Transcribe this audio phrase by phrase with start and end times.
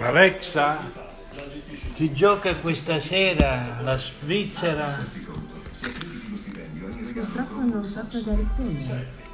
[0.00, 0.80] Alexa,
[1.94, 3.80] chi gioca questa sera?
[3.80, 4.94] La Svizzera?
[7.14, 9.24] Purtroppo non so cosa rispondere.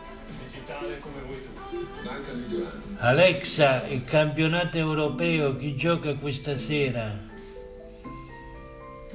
[2.98, 7.31] Alexa, il campionato europeo, chi gioca questa sera?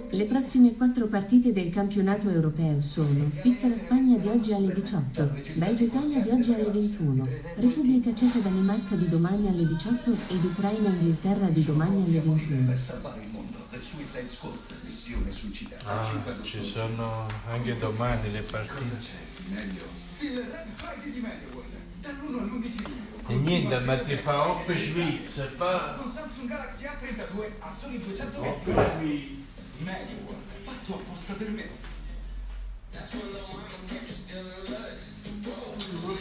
[0.09, 6.29] Le prossime quattro partite del campionato europeo sono Svizzera-Spagna di oggi alle 18, Belgio-Italia di
[6.29, 12.73] oggi alle 21, Repubblica Ceca-Danimarca di domani alle 18 ed Ucraina-Inghilterra di domani alle 21.
[15.83, 19.25] Ah, ci sono anche domani le partite.
[23.27, 25.99] E niente, ma ti fa Oppe Svizzera, pa...
[26.01, 29.46] Un Samsung Galaxy A32 a soli 200 Oppe euro.
[29.79, 31.69] Mediaworld, fatto apposta per me.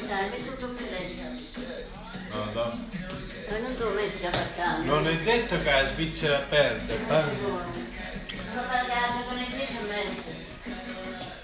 [0.07, 1.23] Dai, messo sotto un letto.
[2.33, 2.79] No, no.
[3.49, 3.59] Ma
[4.85, 7.25] non a è detto che la Svizzera perde, pa.
[8.55, 10.45] Ma pagate con le 10 e mezzo.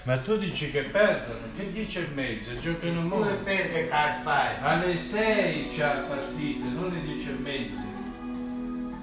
[0.03, 3.43] Ma tu dici che perdono, che 10 e mezza, giocano Pure molto.
[3.43, 4.61] perde con la Spagna.
[4.61, 7.81] Alle 6 c'è la partita, non alle 10 e mezza.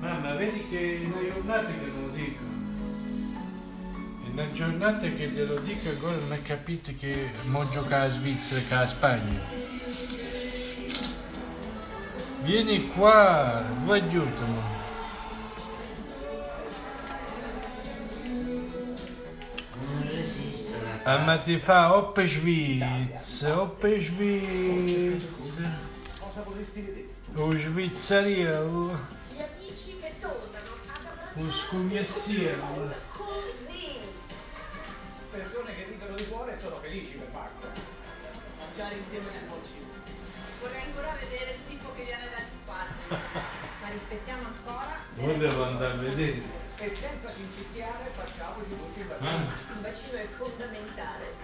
[0.00, 2.09] Mamma, vedi che è una giornata che non
[4.32, 8.74] una giornata che glielo dico ancora non ha capito che mo gioca a Svizzera che
[8.74, 9.40] a Spagna.
[12.42, 14.78] Vieni qua, vuoi aiutami.
[21.02, 25.78] Ah, ma ti fa Oppe Svizzera, Oppe Svizzera.
[27.34, 28.98] O Svizzariello,
[31.34, 33.08] o Scugnaziello.
[36.90, 37.66] Felici per Marco.
[38.58, 39.86] Mangiare insieme nel bolcino.
[40.60, 43.14] Vorrei ancora vedere il tipo che viene dagli spazi.
[43.80, 46.42] Ma rispettiamo ancora Ora devo andare a vedere.
[46.76, 49.30] E senza cincicchiare facciamoci tutti il vaccino.
[49.30, 51.34] Ah, il vaccino è fondamentale.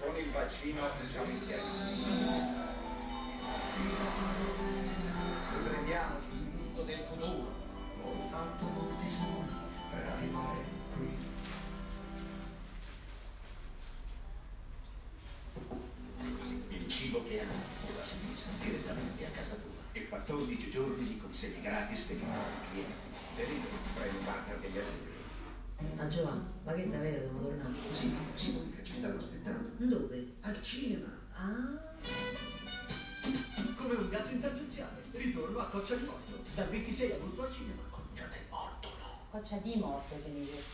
[0.00, 2.64] Con il vaccino siamo insieme.
[5.52, 7.54] Riprendiamoci il gusto del futuro.
[8.02, 9.50] Ho fatto molti sogni
[9.90, 10.75] per arrivare
[21.36, 22.92] giorni di gratis per i nuovi clienti.
[23.36, 25.94] Perito, prendi un partner degli azzurri.
[25.96, 27.74] Ma Giovanni, ma che davvero dobbiamo tornare?
[27.92, 29.68] Sì, sì, Monica, ci stanno aspettando.
[29.76, 30.32] Dove?
[30.40, 31.08] Al cinema.
[31.34, 31.84] Ah,
[33.76, 35.02] Come un gatto in tangenziale.
[35.12, 36.42] Ritorno a Coccia di Morto.
[36.54, 37.82] Dal 26 agosto al cinema.
[38.14, 39.26] Già del morto, no.
[39.30, 40.64] Coccia di morto si dice.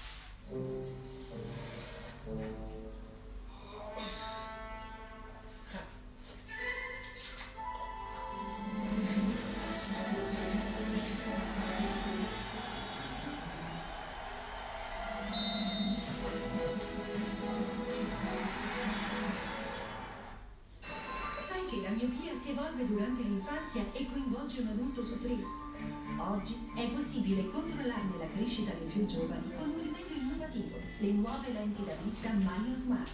[24.53, 25.37] Coinvolge un adulto su tre?
[26.19, 31.53] Oggi è possibile controllarne la crescita dei più giovani con un rimedio innovativo, le nuove
[31.53, 33.11] lenti da vista Maio Smart.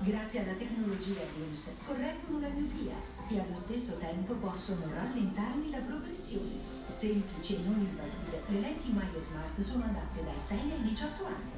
[0.00, 2.94] Grazie alla tecnologia BLUS correggono la miopia
[3.28, 6.76] e allo stesso tempo possono rallentarne la progressione.
[6.96, 11.56] Semplici e non invasive, le lenti Maio Smart sono adatte dai 6 ai 18 anni.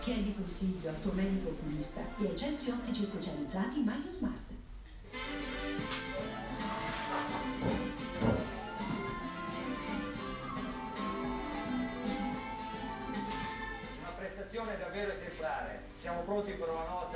[0.00, 4.51] Chiedi consiglio al tuo medico oculista e ai centri ottici specializzati Maio Smart.
[16.32, 17.11] protuberonotic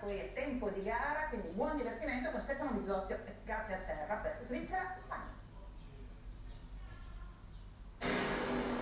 [0.00, 4.14] poi è tempo di gara, quindi buon divertimento con Stefano Bizzotti e Gatti a Serra
[4.16, 5.34] per Svizzera-Spagna.
[8.00, 8.75] Ma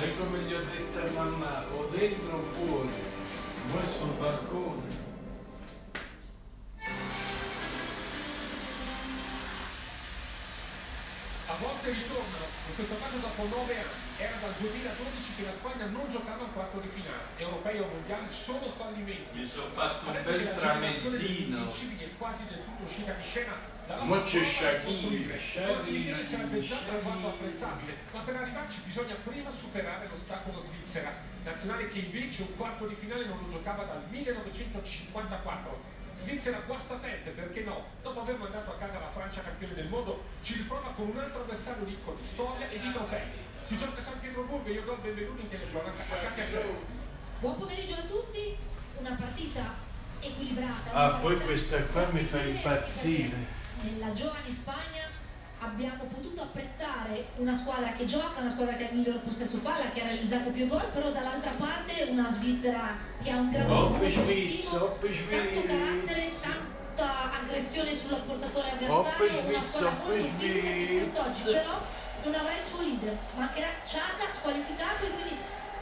[0.00, 2.88] Sai come gli ho detto a mamma, o dentro o fuori,
[3.68, 4.88] voi sul balcone.
[11.44, 13.88] A volte ritornano, in questo caso dopo 9 anni.
[14.16, 17.36] Era dal 2012 che la Spagna non giocava un quarto di finale.
[17.36, 19.36] Europei o mondiali solo fallimenti.
[19.36, 21.74] Mi sono fatto un bel tramezzino.
[21.74, 23.69] è quasi del tutto uscita di scena.
[23.98, 24.44] Mo c'è
[27.00, 32.86] fatto apprezzabile, ma per arrivarci bisogna prima superare l'ostacolo Svizzera, nazionale che invece un quarto
[32.86, 35.98] di finale non lo giocava dal 1954.
[36.22, 37.86] Svizzera guasta teste, perché no?
[38.02, 41.40] Dopo aver mandato a casa la Francia campione del mondo, ci riprova con un altro
[41.40, 43.26] avversario ricco di storia e di trofei.
[43.66, 46.98] Si gioca a San Pietroburgo e io do il benvenuto in televisione a Katia Serra.
[47.40, 48.56] Buon pomeriggio a tutti,
[48.98, 49.74] una partita
[50.20, 50.92] equilibrata.
[50.92, 53.58] Ah, poi questa qua mi fa impazzire.
[53.82, 55.08] Nella giovane Spagna
[55.60, 59.90] abbiamo potuto apprezzare una squadra che gioca, una squadra che ha il miglior possesso palla,
[59.90, 64.72] che ha realizzato più gol, però dall'altra parte una Svizzera che ha un grandissimo Schwitz,
[64.72, 71.80] obiettivo, tanto carattere, tanta aggressione sull'apportatore Oppi avversario, una squadra molto fisica che quest'oggi però
[72.24, 75.34] non avrà il suo leader, mancherà Ciaga squalificato e quindi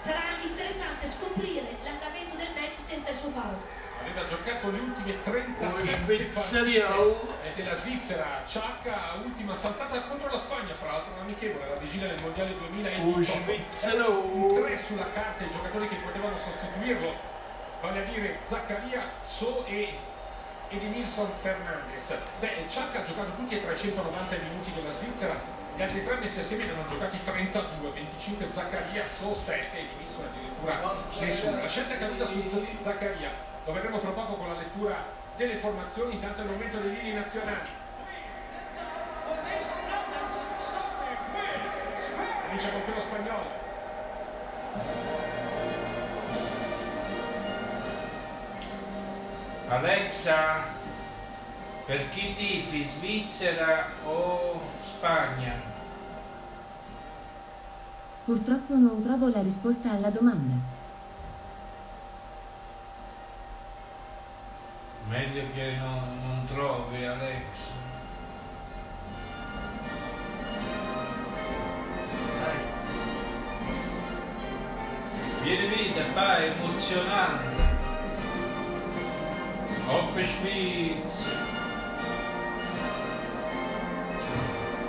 [0.05, 3.78] sarà anche interessante scoprire l'andamento del match senza il suo palo.
[4.09, 7.29] Aveva giocato le ultime 37 Un partite svizzeriolo.
[7.45, 12.09] e della Svizzera, Ciacca, ultima saltata contro la Spagna, fra l'altro un amichevole, la vigilia
[12.09, 13.07] del Mondiale 2018.
[13.07, 14.63] Un svizzero.
[14.65, 17.13] Tre sulla carta i giocatori che potevano sostituirlo,
[17.83, 19.93] vale a dire Zaccaria, So e
[20.71, 22.15] Edmilson Fernandez.
[22.41, 25.39] Beh, Ciacca ha giocato tutti e 390 minuti della Svizzera,
[25.79, 30.25] gli altri tre messi assieme ne hanno giocati 32, 25 Zaccaria, So 7 e Edmilson
[30.25, 31.63] addirittura nessuno.
[31.63, 32.51] La scelta è caduta su
[32.83, 33.31] Zaccaria,
[33.65, 35.05] lo vedremo fra poco con la lettura
[35.37, 37.69] delle formazioni, intanto è il momento dei linee nazionali.
[42.43, 43.67] Comincia con quello spagnolo.
[49.69, 50.65] Alexa,
[51.88, 55.55] per chi tifi Svizzera o Spagna?
[58.26, 60.52] Purtroppo non trovo la risposta alla domanda.
[65.08, 67.73] Meglio che non, non trovi Alexa.
[75.43, 77.76] Vieni vita, è emozionante.
[79.87, 81.48] Hoppe Schwitz.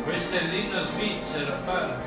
[0.03, 1.97] Questo è l'inno svizzero, pa.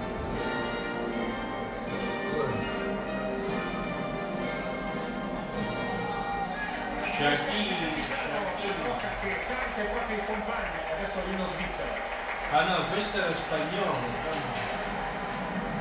[7.17, 7.77] Shakir,
[8.09, 8.75] Shakir.
[8.83, 11.95] Tocca che canta proprio il compagno, adesso l'inno svizzero.
[12.51, 14.11] Ah no, questo era spagnolo.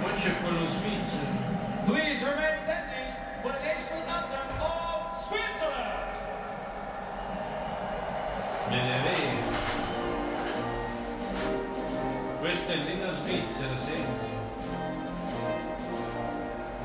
[0.02, 1.32] Poi c'è quello svizzero.
[1.86, 2.61] Please remain
[13.22, 14.30] Svizzero, senti.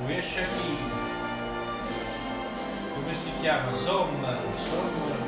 [0.05, 1.15] Lui è Shakir.
[2.95, 3.75] Come si chiama?
[3.75, 4.39] Sommer.
[4.69, 5.19] Sommer.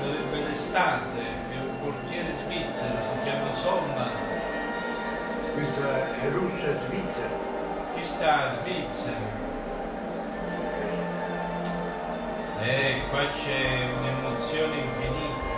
[0.00, 1.20] Sarebbe l'estate.
[1.50, 4.10] È un portiere svizzero, si chiama Sommer.
[5.52, 7.48] Questa è Russia Svizzera.
[7.94, 9.48] Chi sta a Svizzera?
[12.62, 15.48] Eh, qua c'è un'emozione infinita.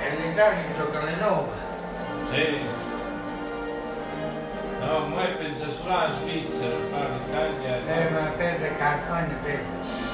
[0.00, 1.61] E l'Italia gioca alle 9.
[2.30, 2.60] Sì.
[4.80, 7.76] No, ma pensa solo alla Svizzera, ma l'Italia...
[7.86, 10.10] Eh, ma perde la Spagna perde.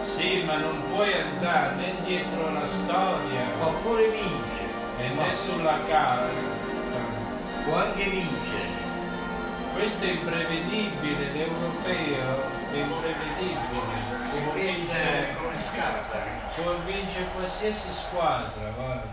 [0.00, 4.64] Sì, ma non puoi andare né dietro la storia Oppure vince.
[4.98, 6.28] e né sulla carta.
[7.64, 8.88] Può anche vincere.
[9.74, 14.18] Questo è imprevedibile, l'europeo è imprevedibile.
[14.30, 16.18] Può Vince vincere, come scappa.
[16.56, 19.06] può vincere qualsiasi squadra, guarda.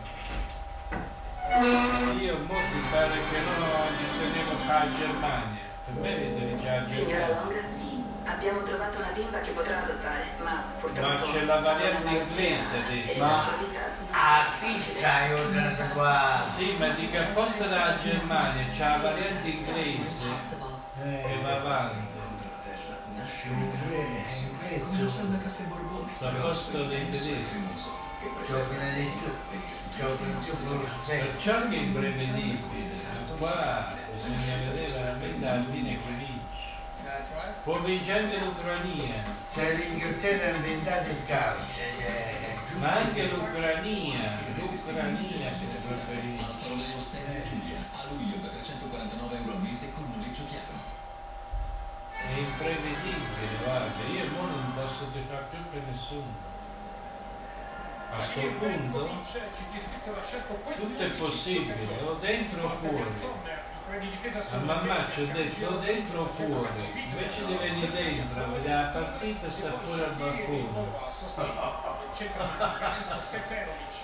[1.58, 5.66] Io mo ti pare che non ci tenevo qua a Germania.
[5.86, 7.34] Per me vedevi già a Signora giocare.
[7.34, 8.04] Longa, sì.
[8.26, 11.08] Abbiamo trovato una bimba che potrà adottare, ma purtroppo...
[11.26, 13.20] Ma c'è la variante inglese ordinato adesso.
[13.20, 13.46] Ma-
[14.12, 16.44] A pizza è ordinata qua.
[16.56, 20.26] Sì, ma dico al posto della Germania c'è la variante inglese
[20.98, 22.16] che va avanti.
[23.16, 26.12] Nasce un inglese, come la salda caffè Borbone.
[26.20, 27.66] Al posto dei tedeschi.
[28.20, 28.30] Più.
[29.96, 31.26] Più con lo stesso.
[31.26, 33.06] Perciò che è imprevedibile.
[33.38, 36.46] Qua bisogna vedere veramente alla fine chi vince.
[37.64, 45.50] Può vincere anche l'Ucraina, Se l'Inghilterra ha inventato il calcio, eh, ma anche l'Ucraina, l'Ucraina
[45.58, 50.96] che Stereo Giulia, a luglio da 349 euro al mese con noleggio chiaro.
[52.12, 56.47] È imprevedibile, guarda, io non posso ti fare più per nessuno.
[58.10, 59.10] A sto punto
[60.76, 63.56] tutto è possibile, o dentro o fuori.
[64.52, 68.76] A mamma ci ho detto o dentro o fuori, invece di venire dentro a vedere
[68.76, 71.16] la partita sta fuori al balcone.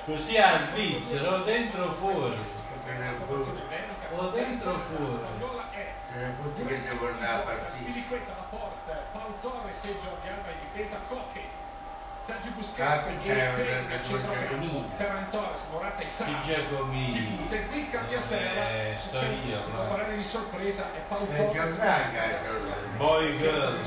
[0.05, 2.37] Così a Svizzera, o dentro o fuori.
[4.15, 5.17] O dentro o fuori.
[6.13, 8.93] se ne fosse che si la partita.
[9.11, 9.97] Paul Torres e
[10.29, 11.52] Alba in difesa, Cocche.
[12.25, 14.33] Sergio Busquets e cosa centrocampo.
[14.33, 14.89] Giacomini.
[14.95, 16.39] Ferran Torres, Morata e Sara.
[16.45, 17.47] Giacomini?
[17.49, 18.69] Del qui cambia serra.
[18.69, 18.95] Eh,
[19.45, 21.53] io, si può parlare di sorpresa e Paul Eh, Torres.
[21.53, 22.21] Gianfranca,
[22.95, 23.77] Boy girl.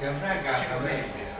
[0.00, 1.32] Gianfranca fa meglio.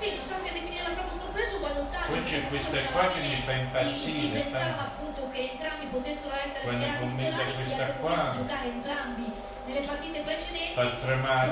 [0.00, 2.06] Sì, non so se definirla proprio sorpresa o ballottaggio.
[2.12, 4.40] Poi c'è questa qua che mi fa Si, si impazzire.
[4.40, 4.80] pensava tanto.
[4.82, 9.32] appunto che entrambi potessero essere Quando schierati titolari, questa qua, giocare entrambi
[9.66, 10.74] nelle partite precedenti.
[10.74, 11.48] Fa tremare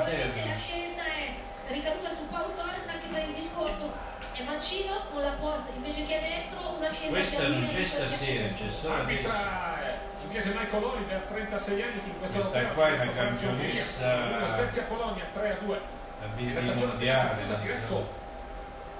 [0.47, 1.35] la scelta è
[1.69, 3.93] ricaduta su Paolo Torres per il discorso
[4.33, 7.69] è Mancino con la porta invece che a destro una scelta Questa che ha non
[7.69, 8.95] c'è stasera, c'è solo.
[8.95, 13.12] Arbitra eh, l'inglese Michael Oliver, 36 anni, che in questo Questa qua è ha una
[13.12, 14.47] campionessa Ungheria.
[14.47, 15.81] Spezia Polonia 3 a 2.
[16.21, 17.45] La via mondiale.
[17.45, 18.09] Non diretto so.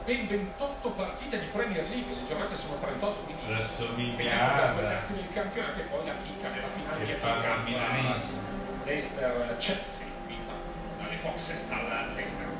[0.05, 3.43] ben 28 partite di Premier League, le giornate sono 38, quindi
[4.81, 8.59] ragazzi del campionato e poi la chicca nella finale Che parla FA Cup, milanese.
[8.85, 10.53] Leicester Chelsea, vinta
[10.99, 12.47] dalle Foxes dalla Leicester.
[12.47, 12.60] Si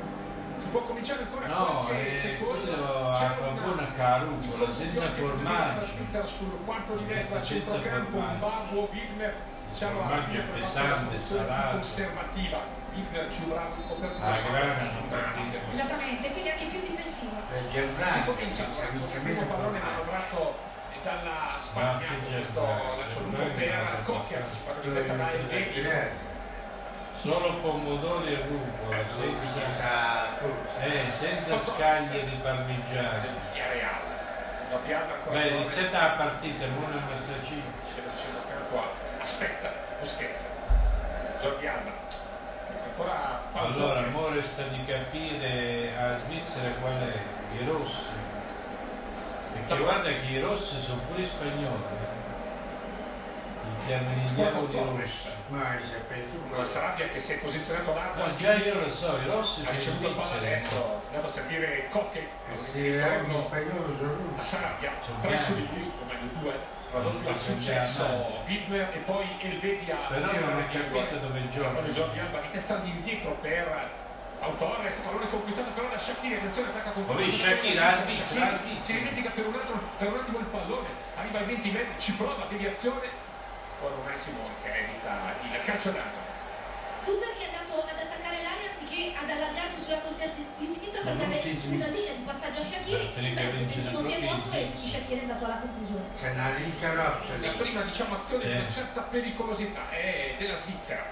[0.71, 2.71] può cominciare ancora No, qualche è secondo.
[2.71, 5.85] C'è una- buona carucola, senza formaggio.
[6.25, 8.17] Sul quarto di destra, Senza centrocampo.
[8.39, 9.35] Babuo, Wigner.
[9.71, 11.71] Diciamo formaggio fine è la pesante, salato.
[11.75, 12.59] conservativa.
[12.93, 14.29] Wigner più bravo in copertura.
[14.29, 14.81] La grana.
[15.71, 17.37] Esattamente, quindi anche più difensiva.
[17.47, 20.55] Per Si Gianfranca, comincia ci con il inizialmente primo pallone manovrato
[21.03, 24.43] dalla Spagna, questo è cosa per Cocchi, fare.
[24.43, 25.37] anticipato di questa da si
[25.73, 26.29] tirare.
[27.21, 30.83] Solo pomodori e rucola, senza, Senza cosa.
[30.83, 33.49] eh, senza scaglie di parmigiano.
[35.29, 36.95] Beh, iniziate la partita, buona.
[37.13, 38.31] C'è
[38.79, 38.83] A.
[39.21, 39.71] Aspetta,
[41.67, 41.91] Alba.
[42.85, 44.13] Ancora Paolo Allora, Torres.
[44.15, 47.15] mo resta di capire a Svizzera qual è,
[47.61, 48.19] i rossi.
[49.53, 51.83] Perché guarda che i rossi sono pure spagnoli.
[53.87, 53.97] Eh.
[53.99, 55.29] Li chiamano i diavoli rossi.
[55.47, 58.89] Ma c'è penso Con Sarabia che si è posizionato largo No, a già io lo
[58.89, 60.49] so, i rossi Ha sono ricevuto il palla a svizzeri.
[60.53, 62.27] destro, andiamo a servire Cocche.
[62.49, 64.49] che se anche in spagnolo sono A russi.
[64.49, 66.79] Sarabia, Sono tre su di lui, o meglio due.
[66.91, 68.03] Possono successo
[68.45, 71.79] Widmer e poi Elvedi a Però non ho capito dove gioca.
[71.79, 73.89] Poi Jordi Alba di testa indietro per
[74.41, 78.57] Autorres, pallone conquistato però da Shakiri, attenzione attacca con la Svizzera, la Svizzera.
[78.81, 82.13] Si dimentica per un, altro, per un attimo il pallone, arriva ai 20 metri, ci
[82.15, 83.07] prova, deviazione,
[83.81, 86.29] poi Ronessimo che evita il calcio d'angolo.
[87.03, 91.01] Tudor che è andato ad attaccare l'area anziché ad allargarsi sulla corsia si- di sinistra
[91.01, 93.09] per Ma non dare si una linea di passaggio a Shakiri,
[93.65, 96.05] nessuno si è mosso e Shakiri è andato alla conclusione.
[96.13, 98.59] C'è una lista rossa La prima diciamo azione di Eh.
[98.61, 101.03] una certa pericolosità è della Svizzera.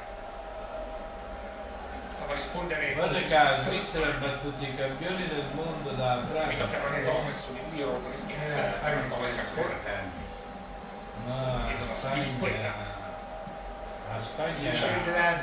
[2.14, 4.08] Stava a rispondere Guarda con che la Svizzera.
[4.14, 6.68] Ha battuto i campioni del mondo da Francia.
[6.68, 10.19] Ferran Torres su di lui Rodriguez, Eh, la Spagna Ferran Torres è ancora.
[11.26, 12.88] No, la Spagna,
[14.10, 15.38] la Spagna C'è la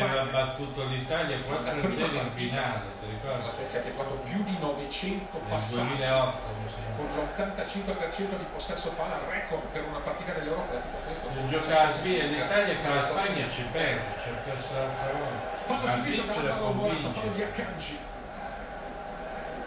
[0.00, 3.50] aveva battuto l'Italia 4-0 in finale, ti La ricordi?
[3.50, 6.94] Svezia ha effettuato più di 900 Nel passaggi 2008 mi sembra.
[6.96, 10.80] con l'85% di possesso palla, record per una partita dell'Europa.
[10.80, 11.28] Tipo questo.
[11.34, 15.84] Se gioca la Svizzera, l'Italia che la Spagna ci perde, ci ha perso l'altra volta.
[15.84, 17.44] La subito fallo di convince.
[17.44, 17.98] Akanji.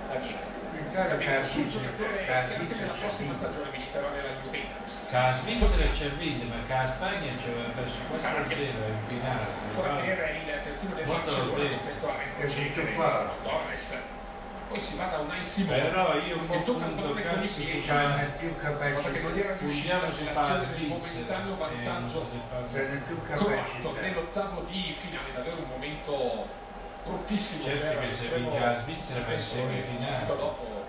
[0.10, 0.54] Daniele.
[0.76, 5.08] L'Italia la giocatore che la c'è prossima stagione militerà nella Juventus.
[5.10, 9.46] Che la Svizzera ha vinto, ma che la Spagna ci aveva perso 4-0 in finale.
[9.70, 10.08] ricordi?
[10.08, 11.78] per il terzino del Molto Barcellona,
[12.40, 13.34] costretto a fa?
[13.42, 13.98] Torres.
[14.68, 15.80] Poi si va da Unai Simone.
[15.80, 17.82] Però io un po' punto pallone con i cazzo piedi.
[17.82, 20.34] su C'hanno il più era riuscita Puntiamo su Svizzera.
[20.34, 20.74] vantaggio
[21.70, 22.74] e non so di parlare.
[22.74, 24.02] C'hanno il più croato capacità.
[24.02, 26.48] nell'ottavo di finale, davvero un momento
[27.06, 29.62] bruttissimo Certo per che se vince la Svizzera va in difensore.
[29.62, 30.26] semifinale.
[30.26, 30.84] Dopo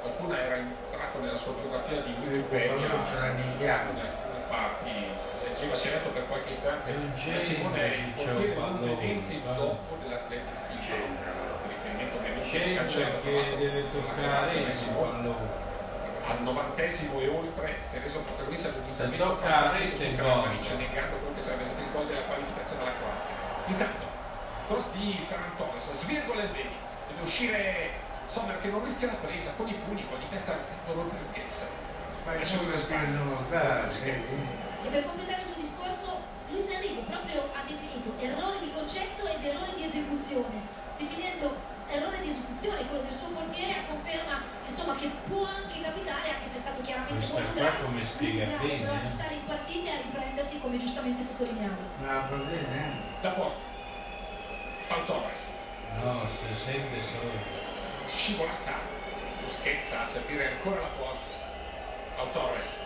[0.00, 0.56] qualcuno era
[0.96, 7.12] entrato nella sua biografia di Wikipedia da parti si leggeva letto per qualche istante Non
[7.12, 9.54] c'è Simone è il niente, portiere c'è un va.
[9.54, 15.64] zoppo dell'Atletic Club per riferimento ovviamente al cancello che deve toccare il pallone.
[16.26, 20.16] al novantesimo e oltre si è reso protagonista di un intervento la fantastico rete, su
[20.16, 20.16] gol.
[20.16, 23.34] Kramaric, negando quello che sarebbe stato il gol della qualificazione alla Croazia
[23.66, 24.04] intanto
[24.66, 26.74] cross di Ferran Torres svirgola il vedi
[27.08, 27.90] deve uscire
[28.36, 30.52] Sommer che non rischia la presa con i pugni con di testa
[30.84, 31.56] Rodriguez
[32.26, 34.30] Ma è solo non dà, Busquets.
[34.84, 36.20] E per completare il tuo discorso,
[36.52, 40.68] Luis Enrique proprio ha definito errore di concetto ed errore di esecuzione,
[41.00, 41.56] definendo
[41.88, 44.36] errore di esecuzione quello del suo portiere a conferma
[44.68, 48.44] insomma, che può anche capitare, anche se è stato chiaramente Questa molto grave, come spiega
[48.44, 49.16] lunga, bene, a eh.
[49.16, 51.80] stare in partita e a riprendersi come giustamente sottolineato.
[52.04, 53.00] Non ha problemi neanche.
[53.24, 53.64] da porta
[54.88, 55.56] Pau Torres
[56.04, 57.65] No, se sente solo.
[58.16, 58.80] Scivolata
[59.44, 61.34] Busquets a servire ancora la porta
[62.16, 62.80] Pau Torres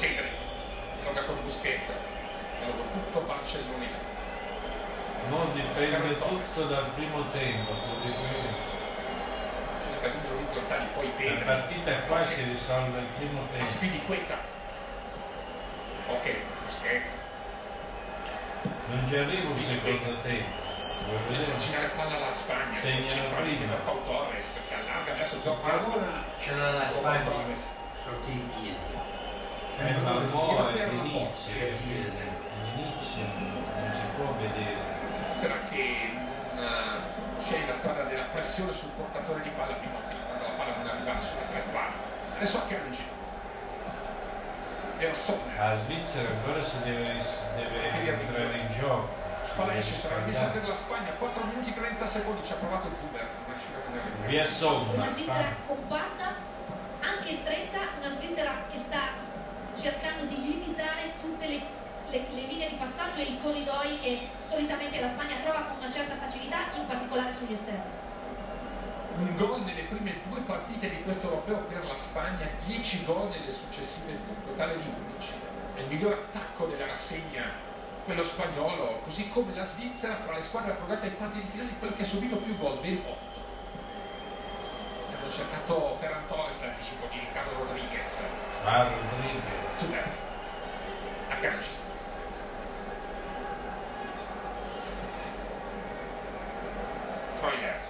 [0.00, 0.28] Pedri
[1.04, 1.86] gioca con Busquets
[2.60, 4.20] allora tutto barcellonista
[5.28, 8.70] Mo dipende tutto dal primo tempo, tu dico io.
[9.84, 13.70] cerca linee orizzontali poi La Pedri partita qua si risolve al primo a tempo.
[13.70, 14.38] Spiliqueta
[16.08, 17.12] ok Busquets.
[18.88, 20.71] Non ci arriva un secondo tempo.
[21.06, 23.66] Vuoi girare palla alla Spagna prima.
[23.66, 28.48] per Pau Torres che allarga adesso gioca Allora ce l'ha la Spagna Torres sotto i
[28.60, 28.76] piedi.
[29.78, 32.12] Eh, ma mo è l'inizio, tira.
[32.62, 34.76] l'inizio non si può vedere.
[35.40, 36.10] Sarà che
[36.54, 40.86] non sceglie la strada della pressione sul portatore di palla prima quando la palla non
[40.88, 41.96] arriva sulla tre quarti.
[42.36, 43.20] Adesso a Kanji.
[45.56, 47.20] La Svizzera ancora si deve,
[47.56, 49.21] deve entrare in gioco.
[49.76, 50.26] Esce, sarà riscaldare.
[50.26, 53.80] mister della Spagna, 4 minuti e 30 secondi, ci ha provato Zuber, non riuscirà a
[53.82, 54.92] tenere il Via Somma.
[54.92, 56.26] Una Svizzera compatta,
[57.00, 59.00] anche stretta, una Svizzera che sta
[59.80, 61.60] cercando di limitare tutte le,
[62.08, 65.92] le- le linee di passaggio e i corridoi che solitamente la Spagna trova con una
[65.92, 68.00] certa facilità, in particolare sugli esterni.
[69.16, 73.52] Un gol nelle prime due partite di questo europeo per la Spagna, 10 gol nelle
[73.52, 75.32] successive due, un totale di 11.
[75.74, 77.70] È il miglior attacco della rassegna,
[78.04, 81.94] quello spagnolo, così come la Svizzera fra le squadre approdate ai quarti di finale, quello
[81.94, 83.30] che ha subito più gol, ben 8.
[85.16, 88.20] Hanno cercato Ferran Torres l'anticipo di Riccardo Rodriguez.
[88.64, 89.78] Ah, Rodriguez.
[89.78, 90.04] Super.
[91.28, 91.68] A Kanji.
[97.38, 97.80] Freuler.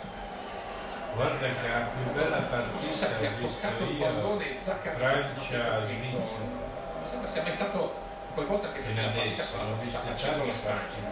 [1.14, 6.60] Guarda che la più bella partita che ha toccato il pallone Zaccaria Francia-Svizzera.
[7.00, 8.01] Mi sembra sia mai stato
[8.46, 11.10] volte che partita adesso, sta l'ho vista facendo la Spagna.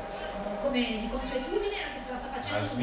[0.62, 2.80] Come di consuetudine, anche se la sta La facendo su un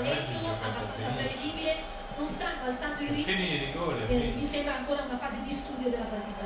[0.00, 1.72] che lento, giocato abbastanza prevedibile,
[2.16, 3.22] non stanno alzando i ritmi.
[3.58, 6.44] rigore, Eh, mi sembra ancora una fase di studio della partita.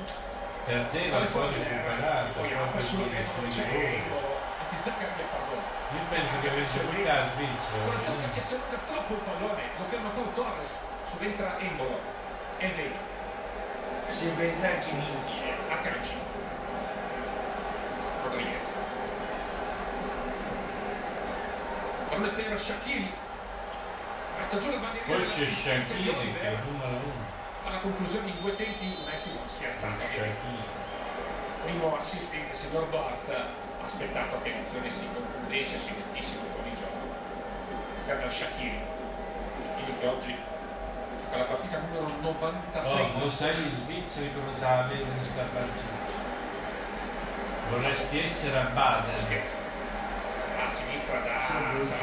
[0.64, 3.10] Perdeva poi fuori, recuperato proprio sul
[5.30, 5.62] pardon.
[5.94, 7.84] Io penso che avesse vinto la Svizzera.
[7.84, 11.98] Con Zaccaria si allunga troppo il pallone, lo ferma Pau Torres, subentra Engolo.
[12.58, 12.92] Henry
[14.06, 15.42] Si vedrà chi vince.
[15.68, 16.16] a Kanji.
[18.34, 18.68] Rodriguez.
[22.08, 23.12] Pallone per Shakiri.
[24.38, 27.24] Resta giù la bandiera Poi c'è interiore, che è numero uno.
[27.64, 30.02] alla conclusione in due tempi Messi non si è alzato
[31.64, 37.14] primo assistente signor Bart ha aspettato che l'azione si concludesse si mettessimo fuori gioco
[37.96, 38.80] serve Shakiri
[39.74, 40.36] quindi che oggi
[41.22, 46.03] gioca la partita numero 96 Oh, lo sai gli svizzeri come sa vedere questa partita?
[47.70, 49.14] Vorresti essere a Baden.
[49.24, 49.56] Scherzo.
[50.64, 51.38] a sinistra da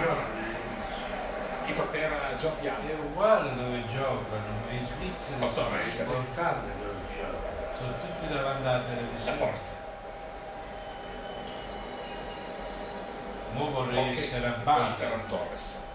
[0.04, 0.56] giorni.
[1.66, 6.04] dietro per Giordi È Alli uguale dove giocano, ma i svizzeri Possono sono, essere.
[6.10, 7.76] Importante quello che gioca.
[7.78, 9.38] sono tutti davanti alla la televisione.
[9.38, 9.80] porta
[13.54, 15.28] Mo vorrei Ok, essere a Baden.
[15.28, 15.90] Torres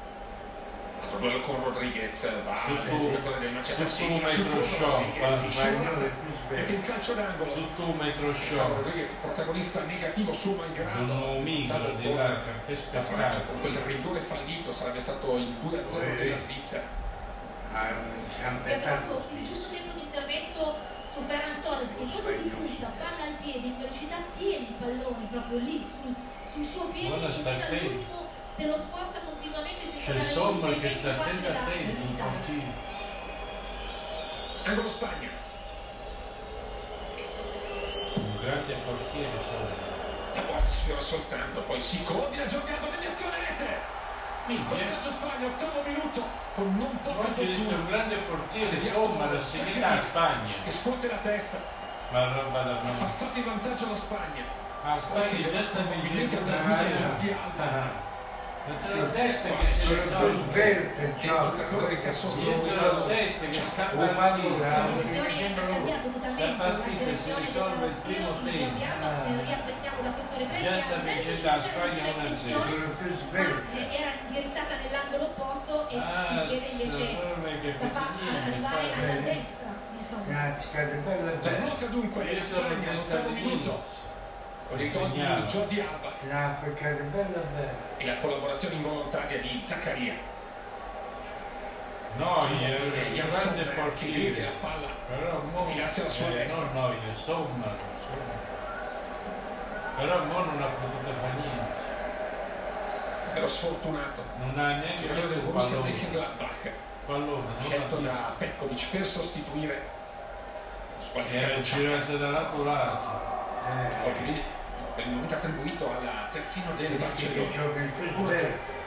[1.16, 4.60] altro duello con Rodriguez va Su alle tu- giocatore del Manchester su City, tu metro
[4.60, 6.10] è sbello.
[6.48, 8.74] mette in calcio d'angolo Su tu metro show.
[8.76, 11.12] Rodriguez, protagonista negativo suo malgrado.
[11.12, 13.58] Un migro di con là che Francia con spettacolo.
[13.60, 16.16] quel rigore fallito sarebbe stato il 2-0 Eh.
[16.16, 16.82] della Svizzera.
[17.72, 20.76] Ha un E ha campettato trovato il giusto tempo di intervento
[21.12, 25.26] su Ferran Torres che quando ti punta palla al piede in velocità tiene i palloni
[25.30, 26.14] proprio lì sul,
[26.52, 28.24] sul suo piede Guarda, e fino all'ultimo
[28.56, 32.30] te lo sposta continuamente C'è Sommer che sta attento attento, un limitare.
[32.30, 32.72] portiere.
[34.62, 35.28] Angolo Spagna.
[38.14, 39.68] Un grande portiere sono.
[40.32, 43.78] La porta sfiora soltanto, poi si coordina, Alba, deviazione rete!
[44.46, 46.22] Vantaggio Spagna, ottavo minuto,
[46.54, 50.54] con non poca Oggi ho detto un grande portiere, somma la segnata a Spagna.
[50.64, 51.58] E scuote la testa,
[52.12, 52.98] Ma roba da ha me.
[53.00, 54.44] passato in vantaggio la Spagna.
[54.84, 58.14] Ah, Spagna già sta vincendo Probabilmente una
[58.66, 60.42] Ma te l'ho detto che si sono risolve.
[60.50, 64.68] sverte, È un gioca, giocatore che sta Io te l'ho detto che sta partita.
[66.36, 68.80] La partita si risolve il primo tempo.
[68.82, 72.26] Eh, Già sta vincendo in la Spagna una 1-0.
[72.26, 73.96] direzione, sono più ma sverte.
[73.96, 77.12] era indirizzata nell'angolo opposto e Ah, il piede invece
[77.78, 78.08] non fa
[78.44, 79.74] arrivare alla destra
[80.26, 80.68] Grazie,
[81.02, 81.56] bella La bella.
[81.56, 83.82] sblocca dunque Io detto all'ottavo minuto,
[84.74, 85.44] Segnalo.
[85.46, 87.70] Jordi Alba L'Africa è bella bella.
[87.98, 90.14] e la collaborazione involontaria di Zaccaria.
[92.16, 94.42] Neuer, E un Jan grande vede portiere.
[94.42, 96.62] la palla Però mo, infilarsi alla sua eh, destra.
[96.64, 97.76] non Neuer, Sommer.
[99.98, 101.74] Però mo non ha potuto fare niente.
[103.34, 104.22] Però sfortunato.
[104.40, 105.94] Non ha neanche visto del il pallone.
[107.06, 108.34] Pallone, scelto da.
[108.36, 109.82] Petkovic per sostituire
[111.30, 113.34] Era girato da lato lato.
[114.02, 114.42] Poi
[114.96, 117.50] per il momento attribuito alla terzino del Che Barcellona.
[117.52, 118.84] gioca in più sverte.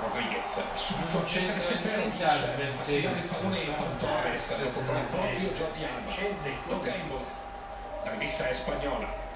[0.00, 4.78] Rodriguez subito Non cerca c'entra Seferovic niente, a sfidare il pallone con Torres però sì.
[4.78, 6.12] proprio Jordi Alba
[6.68, 7.26] tocca in bola
[8.04, 9.26] la rimessa è spagnola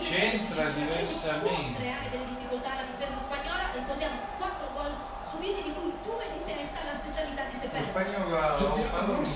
[0.00, 1.80] C'entra diversamente.
[1.80, 4.92] creare delle difficoltà alla difesa spagnola ricordiamo 4 gol
[5.30, 6.99] subiti di cui 2 di testa la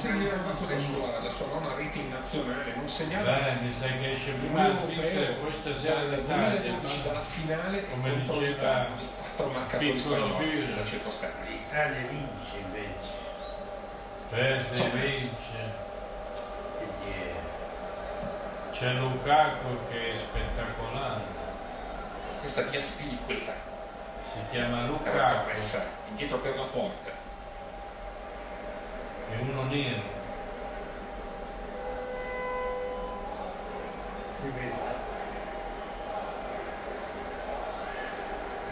[0.04, 0.92] senza una cosa difesa.
[0.92, 4.68] sua la sua nona rete in nazionale non segnava Beh, mi sa che esce prima
[4.68, 6.60] la Svizzera e poi stasera dal l'Italia.
[6.60, 10.68] 2012 dalla finale Come contro diceva l'Italia, quattro marcatori Piccolo Führer.
[10.68, 13.22] nella circostanza L'Italia vince invece.
[14.30, 15.06] Per se Sommer.
[15.06, 15.82] vince.
[16.80, 17.32] E?
[18.72, 21.22] C'è Lukaku che è spettacolare.
[22.40, 23.52] questa via Spiliqueta
[24.32, 25.16] Si chiama Lukaku.
[25.16, 27.23] Torres indietro per la porta
[29.30, 30.02] È uno nero.
[34.40, 34.92] Si vede.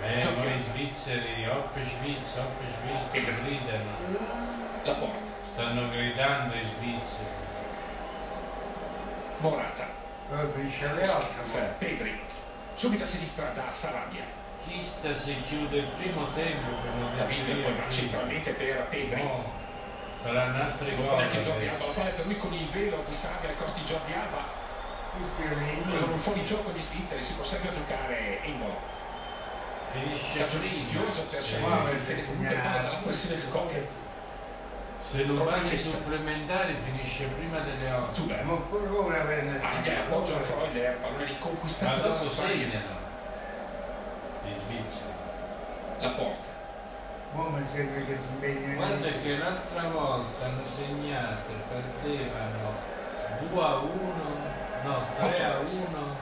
[0.04, 3.90] Eh, noi svizzeri, Oppe Schwitz, Oppe Schwitz, gridano.
[4.82, 7.30] la porta Stanno gridando i svizzeri.
[9.38, 9.86] Morata
[10.28, 11.26] Poi finisce alle 8.
[11.40, 12.20] Busquets, Pedri
[12.74, 14.22] subito a sinistra da Sarabia
[14.66, 19.50] Chista si chiude il primo tempo che non David poi va centralmente per Pedri No,
[20.22, 21.16] saranno altri Non gol.
[21.16, 21.68] neanche Jordi.
[21.68, 24.60] Alba, la palla per lui con il velo di Sarabia ai costi Jordi Alba
[25.12, 28.74] con un fuorigioco di Svizzera si prosegue a giocare in gol
[29.92, 31.42] Finisce rischioso per
[33.50, 33.86] Coque
[35.02, 38.14] Se lo vai ai supplementari finisce prima delle 8.
[38.14, 40.40] Zuber Ma pure ora avere Spagna appoggia a.
[40.40, 43.00] Freuler pallone Ma riconquistato dopo dalla Spagna segnano.
[44.44, 45.12] Gli svizzeri.
[46.00, 46.51] la porta
[47.32, 48.74] Mo mi serve che si impegni.
[48.74, 52.74] Guarda che l'altra volta hanno segnato, perdevano
[53.48, 53.90] 2 a 1,
[54.84, 56.16] no 3 a 1.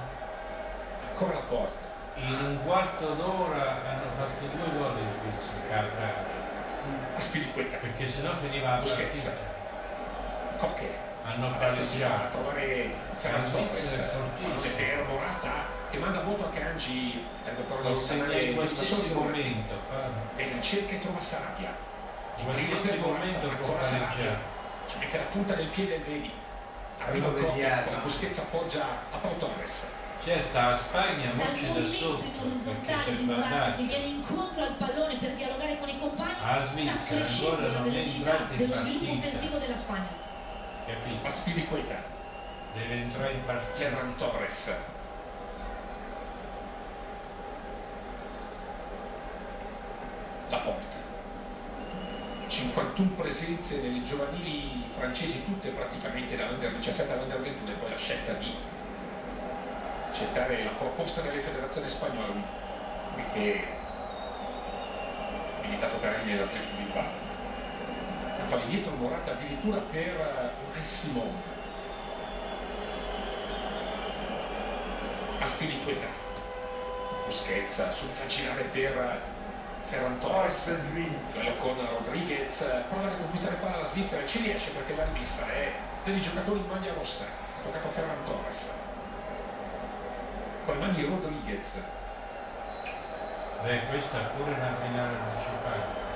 [1.11, 5.83] ancora la porta In un quarto d'ora hanno fatto due gol in Svizzera, che a
[5.97, 7.17] Francia.
[7.17, 9.33] a Spiliqueta Perché sennò finiva la partita.
[10.59, 10.95] Coque
[11.25, 11.55] Hanno
[13.19, 14.51] Ferran La Svizzera è fortissima.
[14.51, 19.75] pallone per Che manda molto a Kanji giocare Lo segna in qualsiasi momento.
[20.37, 20.43] eh.
[20.43, 21.75] e ricerca e trova Sarabia
[22.37, 24.39] In qualsiasi momento può pareggiare.
[24.89, 26.31] ci mette la punta del piede e vedi
[26.99, 27.83] arriva vediamo.
[27.85, 29.91] con la Busquets appoggia a Pau Torres
[30.23, 32.23] Certo, la Spagna dal muoce da sotto
[32.63, 33.83] perché c'è il vantaggio.
[33.85, 37.87] viene incontro al pallone per dialogare con i compagni Ah, sta Svizzera ancora la non
[37.87, 39.13] è velocità entrata in partita.
[39.13, 40.09] offensivo della Spagna
[40.87, 41.27] Capito?
[41.27, 42.03] a Spiliqueta
[42.75, 43.77] Deve entrare in partita.
[43.77, 44.73] Ferran Torres
[50.51, 50.99] la porta
[52.61, 58.33] 51 presenze nelle giovanili francesi tutte praticamente dall'Under 17 all'Under 21 e poi la scelta
[58.35, 58.55] di
[60.11, 62.33] accettare la proposta delle federazioni spagnole
[63.15, 63.55] lui che
[65.63, 67.29] è militato anni nell'Atletico Bilbao
[68.51, 71.33] poi dietro Morata addirittura per Unai Simon.
[75.39, 76.09] A Spiriqueta
[77.27, 79.39] Busquets sul cancellare per
[79.91, 80.73] Ferran Torres
[81.59, 85.73] con Rodriguez prova a riconquistare palla la Svizzera e ci riesce perché la rimessa è
[86.05, 87.25] per i giocatori in maglia rossa.
[87.25, 88.73] Ha toccato a Ferran Torres.
[90.65, 91.83] Poi mani Rodriguez.
[93.65, 96.09] Beh, questa è pure una finale anticipata.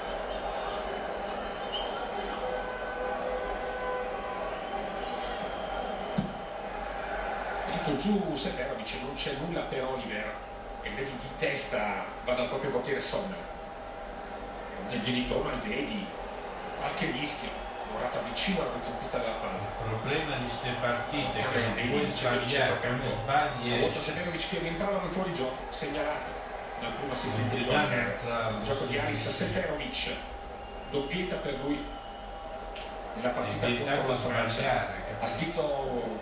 [7.66, 10.32] Tirato giù Seferovic, non c'è nulla per Oliver.
[10.82, 13.53] E vedi di testa va dal proprio portiere Sommer.
[14.88, 16.06] Nel di ritorno al vedi
[16.78, 17.48] qualche rischio,
[17.90, 19.58] Morata vicino alla conquista della palla.
[19.58, 24.10] Il problema di queste partite è che non puoi sbagliare, come sbagli Una volta esci.
[24.10, 26.32] Seferovic che rientrava dal fuorigioco, segnalato
[26.80, 27.68] dal primo assistente di.
[28.26, 30.16] Il gioco di Aris Seferovic,
[30.90, 31.84] doppietta per lui
[33.14, 34.88] nella partita È contro la Francia.
[35.20, 36.18] Ha scritto un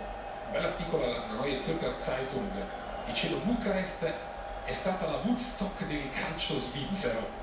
[0.51, 2.51] bell'articolo alla Neue Zürcher Zeitung
[3.07, 4.13] dicendo Bucarest
[4.65, 7.41] è stata la Woodstock del calcio svizzero.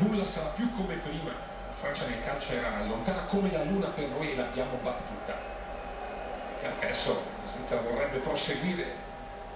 [0.00, 1.28] Nulla sarà più come prima.
[1.30, 5.36] La Francia nel calcio era lontana come la luna per noi e l'abbiamo battuta.
[6.62, 8.84] E anche adesso la Svizzera vorrebbe proseguire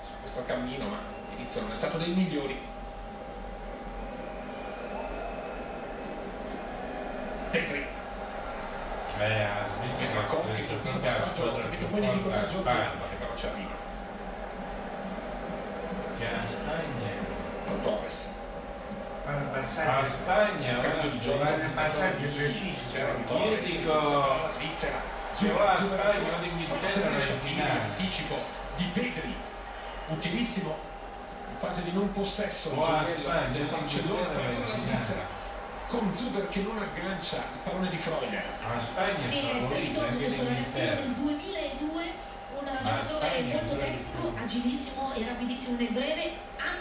[0.04, 0.98] su questo cammino, ma
[1.30, 2.60] l'inizio non è stato dei migliori.
[7.50, 7.86] Petri
[9.18, 12.90] Eh, a Svizzera Ecco, questo la passaggio più forte difficoltà a il gioco Spagna.
[13.08, 13.74] che però ci arriva.
[16.18, 18.42] Che a Spagna Torres.
[19.26, 21.38] A Spagna gioco.
[21.38, 22.24] fanno passaggi.
[23.26, 25.00] Torres, Io dico- Svizzera.
[25.38, 27.80] se va a Spagna o giù- l'Inghilterra forse va in riesce a finire finale.
[27.80, 28.36] Anticipo
[28.76, 29.34] di Pedri.
[30.08, 30.76] Utilissimo.
[31.50, 32.70] In fase di non possesso.
[32.74, 34.26] O a Spagna, del Barcellona.
[34.28, 34.76] Poi la.
[34.76, 35.42] Svizzera.
[35.88, 38.44] Con Zuber che non aggancia il pallone di Freuler.
[38.62, 40.94] A Spagna è favorita anche l'Inghilterra.
[41.00, 42.04] del 2002
[42.56, 46.32] un giocatore molto tecnico, agilissimo e rapidissimo nel breve,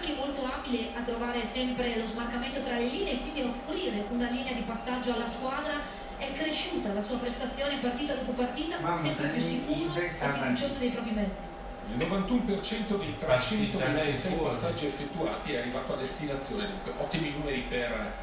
[0.04, 4.30] anche molto abile a trovare sempre lo smarcamento tra le linee e quindi offrire una
[4.30, 6.02] linea di passaggio alla squadra.
[6.18, 10.34] È cresciuta la sua prestazione partita dopo partita, Mamma sempre più sicuro e più a
[10.34, 11.52] fiducioso dei propri mezzi.
[11.90, 14.56] Il 91% dei Partita lei 326 fuori.
[14.56, 18.14] passaggi effettuati è arrivato a destinazione, dunque ottimi numeri per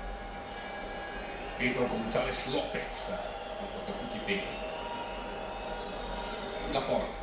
[1.56, 3.12] Pedro González Lopez,
[3.84, 4.46] per tutti i peli.
[6.72, 7.18] La porta.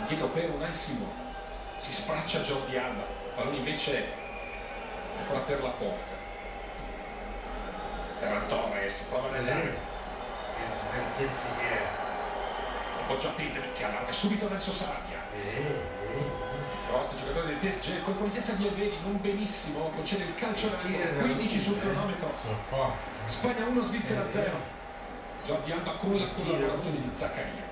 [0.00, 1.19] Indietro per Unai Simon.
[1.80, 4.06] Si spraccia Jordi Alba, pallone invece
[5.18, 6.12] ancora per la porta.
[8.18, 9.54] Ferran Torres prova a Vedete?
[9.54, 9.78] vedere.
[10.54, 11.88] Che smertezze che è.
[13.00, 15.18] Appoggia Pedri che allarga subito verso Sarabia.
[15.32, 16.48] Eh, eh,
[16.86, 20.76] Cross, giocatore del PSG, colpo di testa di Everi, non benissimo, concede il calcio da
[20.76, 21.80] da 15 sul eh.
[21.80, 22.30] cronometro.
[23.26, 24.78] Spagna 1, Svizzera 0.
[25.46, 27.68] Jordi Alba con la collaborazione di Zaccaria.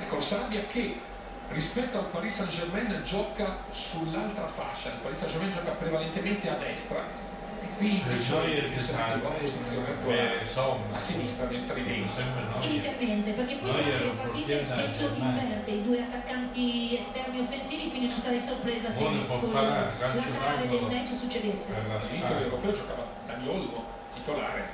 [0.00, 1.10] Ecco, Sarabia che
[1.52, 7.30] rispetto al Paris Saint-Germain gioca sull'altra fascia, il Paris Saint-Germain gioca prevalentemente a destra
[7.62, 10.94] e qui invece Neuer che salta, posizione eh, attuale Sommer.
[10.94, 12.22] a sinistra del tridente.
[12.60, 18.18] Inizialmente, perché poi durante le partite spesso inverte i due attaccanti esterni offensivi, quindi non
[18.18, 21.72] sarei sorpresa se la calcio finale del match succedesse.
[21.72, 23.84] per la All'inizio dell'Europeo giocava Dani Olmo,
[24.14, 24.68] titolare,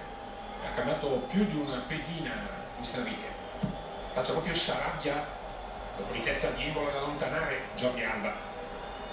[0.62, 2.32] e ha cambiato più di una pedina
[2.76, 3.36] Luis Enrique.
[4.14, 5.37] Faccia proprio Sarabia,
[5.98, 8.32] dopo di testa di Embolo ad allontanare Jordi Alba.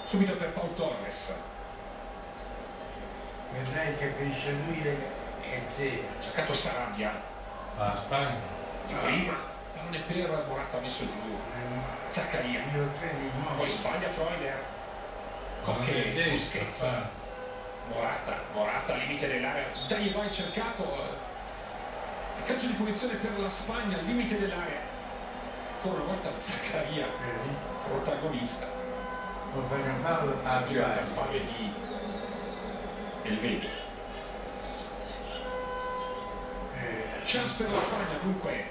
[0.06, 1.36] Subito per Paul Torres,
[3.52, 6.02] Vedrai che capisce lui è zero.
[6.20, 7.12] cercato Sarabia,
[7.78, 8.34] La Spagna.
[8.86, 9.34] di prima,
[9.74, 12.60] pallone per Morata messo giù, Eh, Zaccaria,
[13.56, 14.64] poi sbaglia Freuler,
[15.64, 17.08] Non Cocche, Busquets, fa.
[17.88, 20.82] Morata, Morata al limite dell'area, dai e vai cercato,
[22.38, 24.80] il calcio di punizione per la Spagna al limite dell'area,
[25.76, 27.54] ancora una volta Zaccaria, Vedi?
[27.84, 28.66] protagonista,
[30.72, 31.72] fare a fallo di
[33.22, 33.68] Elvedi.
[36.76, 38.64] Eh, Chance per la Spagna dunque,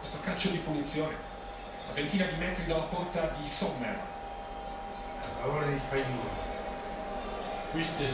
[0.00, 1.14] questo calcio di punizione,
[1.88, 3.98] a ventina di metri dalla porta di Sommer,
[5.20, 6.44] a favore di spagnolo.
[7.70, 8.08] Questo è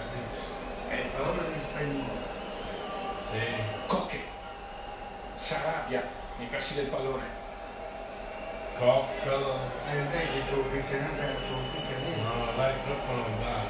[0.00, 0.58] Svizzera.
[0.88, 2.28] È a favore di spagnolo.
[3.30, 3.86] Sì.
[3.86, 4.20] Cocche,
[5.36, 7.38] Sarabia nei pressi del pallone,
[8.78, 9.60] Coccolo.
[9.86, 12.16] Eh, Vedrai che sono picchiata, sono picchiata.
[12.16, 13.68] No, vai troppo lontano.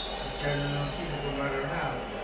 [0.00, 2.16] Si c'hanno un tiro come Ronaldo.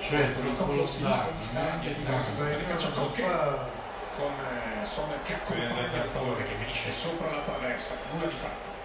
[0.00, 1.40] Cioè, Con troppo lontano.
[1.40, 3.22] Spagnolo Cocche.
[3.22, 3.68] qua.
[4.18, 8.77] con eh, Sommer che accompagna il pallone che finisce sopra la traversa, nulla di fatto.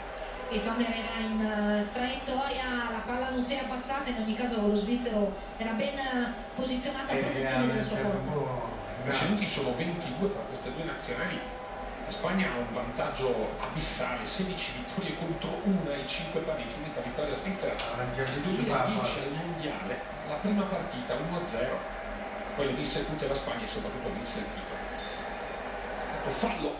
[0.59, 4.75] Sommer era in eh, traiettoria, la palla non si è abbassata, in ogni caso lo
[4.75, 8.31] svizzero era ben eh, posizionato a E certo porta.
[8.31, 8.71] po'.
[8.99, 11.39] I precedenti sono 22 tra queste due nazionali.
[12.05, 17.33] La Spagna ha un vantaggio abissale, 16 vittorie contro una e 5 pareggi, l'unica vittoria
[17.33, 21.17] svizzera nel 2010 al mondiale, la prima partita 1-0,
[22.55, 24.81] poi vinse tutte la Spagna e soprattutto vinse il titolo.
[26.19, 26.75] Ecco, fallo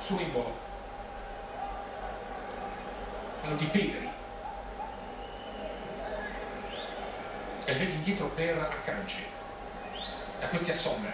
[0.00, 0.68] su Embolo.
[3.42, 4.08] Di Pedri.
[7.64, 9.24] E vedi indietro per Akanji.
[10.40, 11.12] Da questi a Sommer.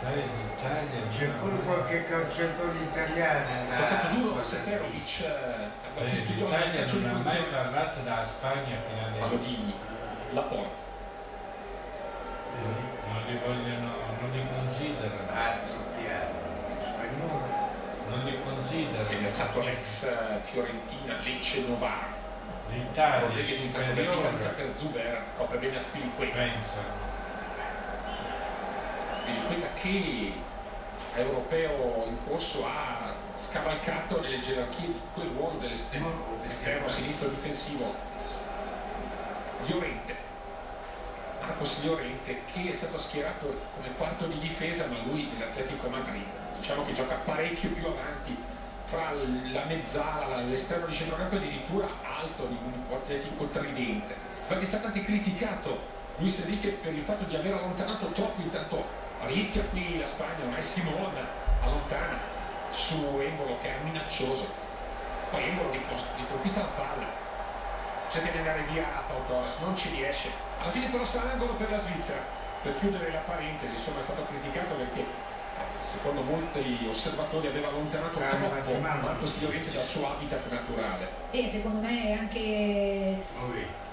[0.00, 4.08] Sai, l'Italia C'è pure qualche calciatore italiano là.
[4.14, 5.20] duro Seferovic.
[5.20, 9.36] Eh, L'Italia non ha mai parlato della Spagna fino Parlo adesso.
[9.44, 9.74] di
[10.32, 10.88] Laporte.
[12.62, 15.30] Non li vogliono, non li considerano.
[15.34, 16.38] Ah, studiato.
[16.94, 17.68] Spagnolo.
[18.70, 19.18] Considerano.
[19.18, 22.06] piazzato l'ex eh, Fiorentina, Lecce Novara.
[22.68, 24.28] L'Italia è superiore.
[24.54, 26.34] per Zuber, copre bene a Spiliqueta.
[26.36, 26.78] Pensa.
[29.14, 30.32] Spiliqueta che
[31.16, 37.92] europeo in corso ha scavalcato nelle gerarchie di quel ruolo dell'esterno, esterno sinistro difensivo.
[39.66, 40.14] Llorente,
[41.40, 46.24] Marcos Llorente che è stato schierato come quarto di difesa ma lui nell'Atletico Madrid
[46.58, 48.49] diciamo che gioca parecchio più avanti
[48.90, 54.14] fra la mezzala, l'esterno di centrocampo addirittura alto di un atletico tridente.
[54.42, 55.78] Infatti è stato anche criticato
[56.16, 58.84] Luis Enrique per il fatto di aver allontanato troppo, intanto
[59.26, 61.14] rischia qui la Spagna, ma è Simon
[61.62, 62.18] allontana
[62.72, 64.46] su Embolo che è minaccioso.
[65.30, 67.06] Poi Embolo gli conquista la palla,
[68.10, 70.30] cerca di andare via a Pau Torres, non ci riesce.
[70.58, 72.38] Alla fine però sarà angolo per la Svizzera.
[72.62, 75.06] Per chiudere la parentesi, insomma è stato criticato perché
[75.90, 78.78] secondo molti osservatori aveva allontanato Ah, troppo.
[78.78, 81.08] Marcos Llorente dal suo habitat naturale.
[81.30, 83.22] Sì, secondo me è anche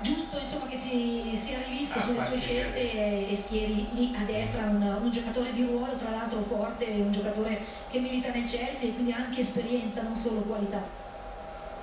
[0.02, 4.24] giusto insomma, che si sia rivisto Ah, sulle sue scelte e, e schieri lì a
[4.26, 8.90] destra un, un giocatore di ruolo, tra l'altro forte, un giocatore che milita nel Chelsea
[8.90, 10.82] e quindi ha anche esperienza, non solo qualità.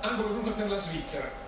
[0.01, 1.43] Angolo dunque per la Svizzera.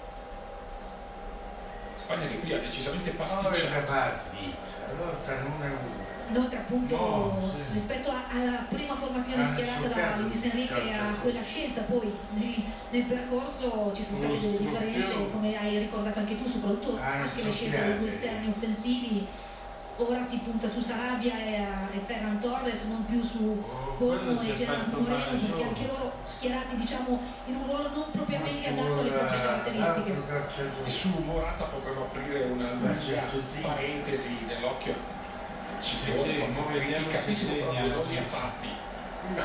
[1.99, 3.87] Spagna che qui ha decisamente pasticciato.
[3.87, 5.16] va a Svizzera, allora
[5.64, 6.06] e uno.
[6.29, 7.73] Inoltre appunto No, sì.
[7.73, 11.21] rispetto a- alla prima formazione Ah, schierata da Luis Enrique a certo.
[11.21, 12.55] quella scelta poi nel,
[12.91, 17.43] nel percorso ci sono state delle differenze, come hai ricordato anche tu, soprattutto Ah, anche
[17.43, 19.27] le scelte dei due esterni offensivi.
[19.99, 21.55] Ora si punta su Sarabia e,
[21.95, 26.12] e Ferran Torres, non più su Oh, Bono si e Gerard Moreno, perché anche loro
[26.27, 30.23] schierati diciamo in un ruolo non propriamente adatto alle proprie caratteristiche.
[30.85, 32.73] E su Morata potremmo aprire una
[33.31, 33.61] tutti.
[33.62, 35.15] parentesi nell'occhio.
[35.87, 37.62] Ci Sì, sì, mo vediamo se capisco segna.
[37.62, 38.68] proprio non li ha fatti.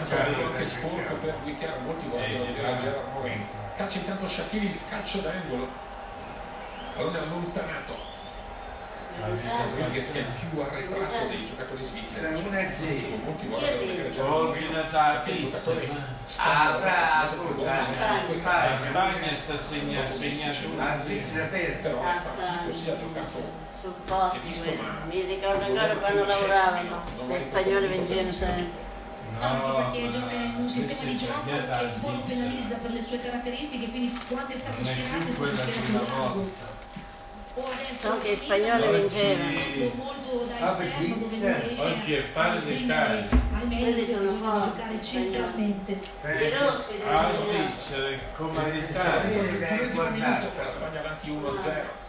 [0.08, 3.46] Sarebbe anche sporco per Wicker, molti vogliono Eh, dire a Gerard Moreno.
[3.78, 5.68] Calcia intanto Shakiri, il calcio d'angolo.
[6.96, 8.10] Pallone allontanato.
[9.20, 12.34] Rodriguez che è il più arretrato dei giocatori svizzeri.
[12.44, 13.16] Uno e zero.
[13.24, 14.36] Molti vogliono Moreno.
[14.36, 15.72] Ordinata che pizza.
[16.38, 17.86] Ah, bravo, Spagna, poi La
[18.26, 18.78] Spagna.
[18.78, 20.96] Spagna sta segna, segna La.
[20.98, 22.30] Svizzera per però il Basta.
[22.32, 24.76] partito si è giocato Sono forti quelli.
[24.82, 27.04] ma- Mi ricordo ancora quando lavoravano.
[27.28, 28.90] Gli spagnoli vincevano sempre.
[29.40, 32.76] No, anche perché in un sistema di è gioco che un po' lo la penalizza
[32.76, 36.70] per le sue caratteristiche, quindi quando è stato è schierato è stato schierato
[38.00, 39.50] So che i spagnoli vincevano.
[40.60, 40.78] Ah,
[41.84, 43.28] Oggi è pari esprimere d'Italia.
[43.68, 45.92] Quelli sono forti, centralmente.
[45.92, 49.82] I rossi sono Svizzera, come l'Italia.
[49.82, 52.01] il Spagna avanti 1-0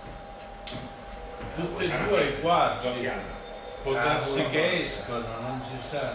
[1.54, 2.88] Tutte e due quarti.
[2.88, 3.40] Goliardo.
[3.82, 4.18] Può Ah,
[4.50, 6.12] che escono, non si sa.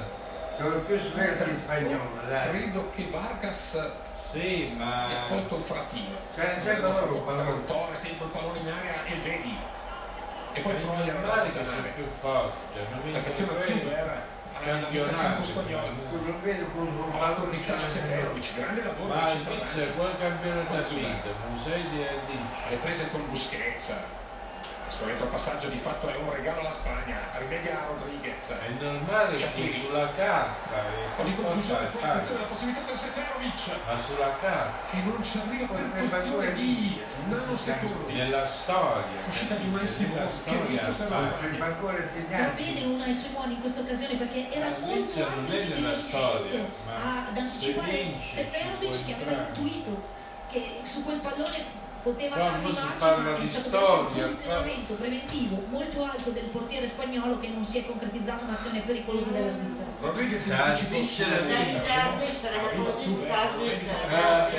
[0.58, 2.50] Sono più svelti spagnoli, dai.
[2.50, 7.64] credo che Vargas Sì, ma colto il fratino Cioè, nel senso loro parlano.
[7.68, 9.56] Torres dentro il pallone in area e vedi
[10.54, 12.58] e poi è Freud normale che sia più forte.
[12.74, 14.22] cioè, Non mi perché azione Zuber
[14.66, 15.44] campionato.
[15.44, 15.88] spagnolo
[16.26, 20.02] non vedi con un pallone Seferovic grande lavoro Ma il Svizzera centrocampo.
[20.02, 22.76] quel campionato ha vinto, non sei di le dice.
[22.82, 23.94] prese con Busquets
[24.98, 28.50] il suo retropassaggio di fatto è un regalo alla Spagna rimedia a Rodriguez.
[28.50, 33.98] È normale che sulla carta è con di confusione poi la possibilità per Seferovic ma
[34.00, 38.14] sulla carta, che non ci arriva per Questo questione valore di di- nanosecondi.
[38.14, 39.68] Nella storia, Uscita di?
[39.68, 40.94] Massimo, nella che Spagna.
[41.38, 42.64] Sembra ancora segnati.
[42.64, 45.94] vede uno ai suoi buoni in questa occasione perché era La molto è di nella
[45.94, 50.16] storia, riuscito ma ad anticipare Seferovic che aveva intuito
[50.50, 54.94] che su quel pallone poteva Qua arrivarci, non si parla di stato storia, un posizionamento
[54.94, 59.86] preventivo molto alto del portiere spagnolo che non si è concretizzato un'azione pericolosa della Svizzera.
[60.00, 61.26] Rodriguez Svizzera su- vince.
[61.26, 64.50] Vince la Svizzera, tu Zuber, la Svizzera.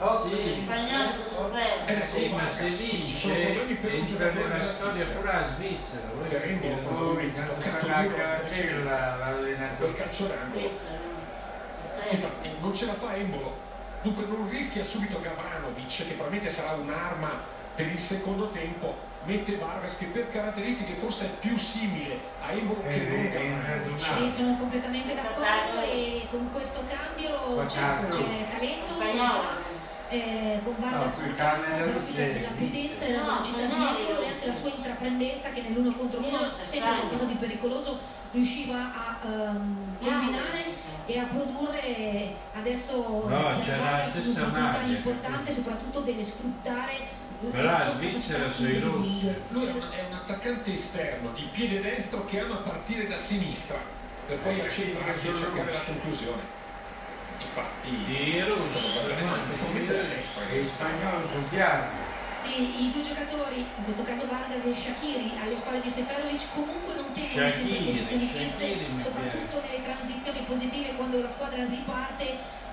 [0.00, 0.60] Oh, Gli sì.
[0.62, 1.92] spagnoli sono superbi.
[1.92, 5.18] Eh, Sì, ma se Ci sono vince entra nella storia Svizzera.
[5.20, 6.06] pure la Svizzera.
[6.14, 6.82] voi capite?
[8.84, 9.94] L'allenatore.
[9.94, 11.06] calcio d'angolo Svizzera.
[12.10, 13.66] infatti non ce la fa Embolo
[14.02, 19.98] dunque non rischia subito Gavranovic che probabilmente sarà un'arma per il secondo tempo mette Vargas
[19.98, 24.00] che per caratteristiche forse è più simile a Embolo che non Gavranovic.
[24.00, 29.67] Sì, sono completamente d'accordo e con questo cambio c'è talento, Spagnolo.
[30.08, 33.04] Eh, con Vargas No, sul qui campo, Carmen però Dello si vede la stesso, potenza
[33.04, 36.18] e la No, velocità non di Nicolo e anche la sua intraprendenza che nell'uno contro
[36.18, 37.98] uno sempre qualcosa di pericoloso
[38.30, 40.64] riusciva a ehm, combinare
[41.06, 46.92] e a produrre adesso No, c'è la stessa maglia, importante soprattutto deve sfruttare
[47.50, 49.34] Però la Svizzera capacità sui rossi.
[49.50, 53.78] Lui è un, è un attaccante esterno di piede destro che ama partire da sinistra
[54.26, 56.56] per poi Eh, accentrarsi sì, e cercare la conclusione.
[57.40, 60.42] Infatti, I russi, questo va bene, no, in questo momento è a i- destra.
[60.48, 61.96] E gli spagnoli sono bianchi.
[62.38, 66.94] Sì, i due giocatori, in questo caso Vargas e Shakiri, alle spalle di Seferovic, comunque
[66.94, 68.66] non tengono sempre posizioni fisse,
[69.02, 72.26] soprattutto nelle transizioni positive quando la squadra riparte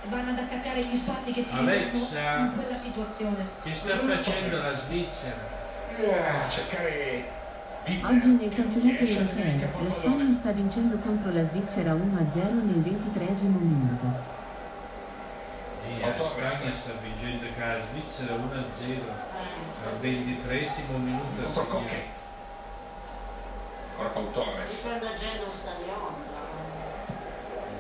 [0.05, 2.37] vanno ad attaccare gli spazi che si Alexa.
[2.37, 3.47] in quella situazione.
[3.63, 5.53] Che sta facendo la Svizzera?
[5.95, 7.43] A cercare
[7.85, 14.33] Oggi nel campionato europeo la Spagna sta vincendo contro la Svizzera 1-0 nel ventitreesimo minuto.
[15.85, 19.01] Sì, la Spagna sta vincendo la Svizzera 1-0
[19.85, 22.13] al ventitresimo minuto a.
[23.97, 24.79] Ora Pau Torres.
[24.79, 26.33] Stanno agendo stadione.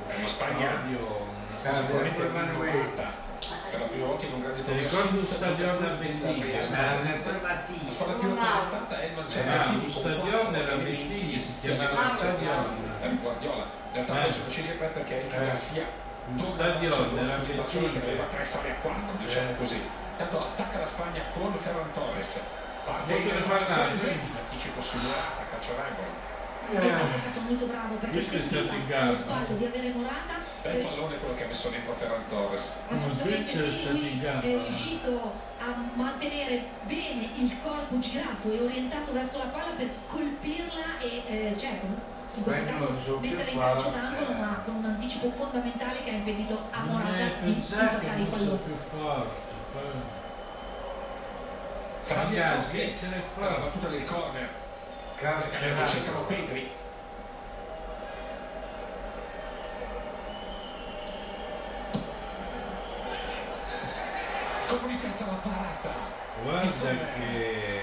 [0.07, 3.23] È una Spagna Fabio, sicuramente rinnovata.
[3.69, 6.59] Per la prima volta in un grande torneo ricordi un stadione a Ventiglia?
[6.61, 6.97] La
[7.41, 7.91] Mattia.
[7.93, 12.77] squadra più rappresentata è il Manchester un stadione era Ventiglia, si chiamava stadione.
[13.01, 13.63] Per Guardiola.
[13.63, 14.31] In realtà Eh.
[14.31, 15.45] sono scesi tre perché Eric Eh.
[15.45, 17.99] Garcia Barcellona, il Barcellona che
[18.31, 19.57] tre sale a quattro, diciamo Eh.
[19.57, 19.81] così.
[20.11, 22.41] Intanto attacca la Spagna con Ferran Torres.
[22.85, 24.05] Parte il ne fa Barcellona, tanto.
[24.07, 26.33] in anticipo su Morata, calcio d'angolo.
[26.65, 30.79] È stato molto bravo perché Questo è stato in spalle di avere Morata Bel eh,
[30.79, 32.73] pallone quello che ha messo dentro Ferran Torres.
[32.89, 34.45] Assolutamente Svizzera è stato in gamba.
[34.47, 35.31] è riuscito
[35.65, 41.55] a mantenere bene il corpo girato e orientato verso la palla per colpirla e eh,
[41.57, 43.99] certo, in questo caso mettere in calcio forte.
[43.99, 48.19] d'angolo ma con un anticipo fondamentale che ha impedito a Non Morata di che impattare
[48.19, 48.57] il pallone.
[48.59, 50.23] più poi-
[52.01, 53.61] Sarabia la Cocche, Svizzera è la forte.
[53.61, 54.49] battuta del corner.
[55.15, 56.69] Calcio cercano Pedri.
[64.67, 65.93] Colpo di testa alla parata.
[66.41, 67.81] Guarda che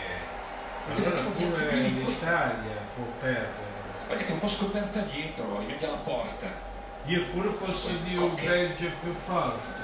[0.96, 3.70] allora pure l'Italia può perdere.
[4.02, 6.46] Spagna che è un po' scoperta dietro, media alla porta.
[7.06, 9.80] Io pure posso dire un Belgio più forte.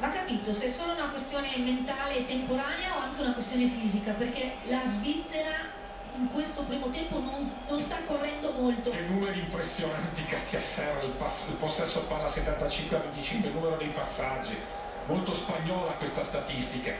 [0.00, 4.12] Va capito se è solo una questione mentale e temporanea o anche una questione fisica,
[4.12, 5.82] perché la Svizzera
[6.16, 8.90] in questo primo tempo non, non sta correndo molto.
[8.90, 13.76] Che numeri impressionanti Castia Serra, il, pass- il possesso palla 75 a 25, il numero
[13.76, 14.56] dei passaggi.
[15.06, 16.92] Molto spagnola questa statistica.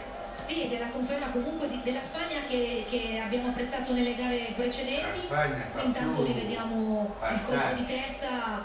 [0.47, 4.49] Sì, ed è la conferma comunque di- della Spagna che, che abbiamo apprezzato nelle gare
[4.49, 5.19] La precedenti.
[5.19, 8.65] Spagna fa Intanto più rivediamo il colpo di testa.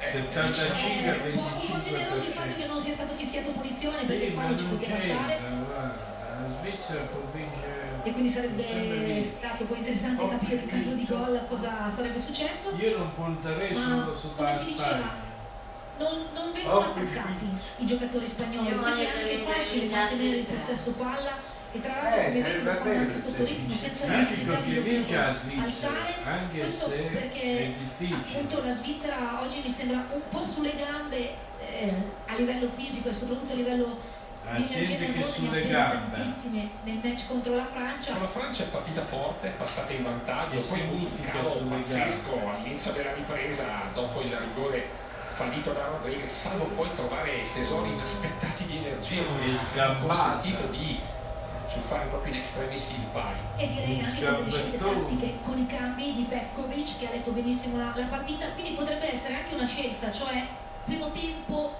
[0.00, 2.56] Eh, 75 a Eh, un po', un po' generoso il fatto 25%.
[2.58, 5.40] che non sia stato fischiato punizione perché Sì, poi ci non poteva c'entra, stare.
[6.34, 7.82] La Svizzera può vincere.
[8.02, 12.74] E quindi sarebbe stato poi interessante capire in caso di gol cosa sarebbe successo.
[12.76, 15.23] Io non punterei solo su come la si diceva.
[15.98, 20.36] Non, non vengono Oh, attaccati i giocatori spagnoli, quindi è che anche facile il mantenere
[20.38, 24.74] il possesso palla e tra l'altro Eh, come vedono anche sotto ritmo senza necessità di
[25.10, 26.14] la alzare.
[26.24, 28.38] anche Questo se perché è difficile.
[28.38, 31.30] appunto la Svizzera oggi mi sembra un po' sulle gambe
[31.60, 31.94] eh,
[32.26, 34.12] a livello fisico e soprattutto a livello
[34.46, 38.12] Ah, di energia che nervosa, ne ha tantissime nel match contro la Francia.
[38.12, 42.40] Ma la Francia è partita forte, è passata in vantaggio, poi un significa calo pazzesco
[42.50, 43.64] all'inizio della ripresa,
[43.94, 44.86] dopo il rigore
[45.34, 50.22] fallito da Rodriguez, salvo poi trovare tesori inaspettati di energia hanno sgambata.
[50.22, 51.00] consentito di
[51.88, 53.38] fare proprio in extremis il pari.
[53.56, 57.78] E direi anche delle scelte tattiche con i cambi di Petkovic che ha letto benissimo
[57.78, 60.46] la, la partita, quindi potrebbe essere anche una scelta, cioè
[60.84, 61.74] primo tempo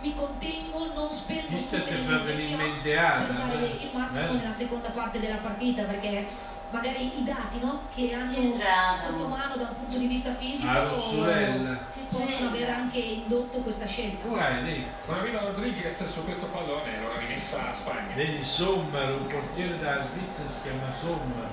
[0.00, 3.64] mi contengo, non spendo tutte le mente per dare no?
[3.64, 4.34] il massimo Eh?
[4.34, 6.26] nella seconda parte della partita, perché
[6.74, 10.88] magari i dati no, che hanno sotto mano da un punto di vista fisico Ah,
[10.88, 11.78] Rossurella.
[12.10, 14.26] possono aver anche indotto questa scelta.
[14.36, 18.14] Hai lì, arriva Rodriguez su questo pallone, l'ora rimessa a Spagna.
[18.16, 21.48] vedi Sommer, un portiere della Svizzera si chiama Sommer,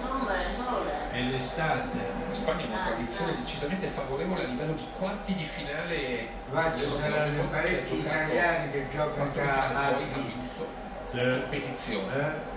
[0.00, 0.92] Sombra e sole.
[1.12, 1.96] è l'estate.
[2.28, 3.38] La Spagna ha una Ah, tradizione sì.
[3.42, 6.26] decisamente favorevole a livello di quarti di finale.
[6.50, 10.66] Qua ci saranno parecchi italiani che giocano la ha Svizzera.
[11.12, 12.16] la competizione.
[12.16, 12.51] Eh?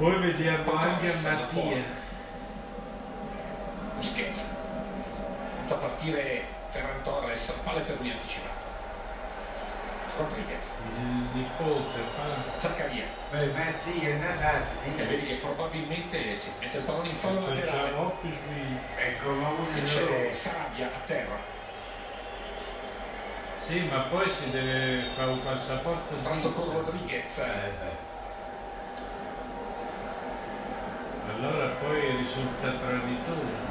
[0.00, 1.84] Poi vediamo anche a Mattia.
[3.96, 4.48] Busquets.
[5.58, 8.58] Punto a partire Ferran Torres, palle per lui anticipato.
[10.16, 10.64] Rodriguez.
[10.96, 13.04] Il nipote, pa- Zaccaria.
[13.30, 14.64] Beh, Mattia è una
[14.96, 17.90] E vedi che probabilmente si mette il pallone in fallo laterale.
[17.90, 18.78] facciamo più sui...
[18.94, 20.30] È come uno E di c'è.
[20.32, 21.36] Sarabia a terra.
[23.60, 26.72] Sì, ma poi si deve fare un passaporto Pasto con.
[26.72, 27.36] Rodriguez.
[27.36, 28.08] Eh,
[31.36, 33.68] Allora poi risulta traditore.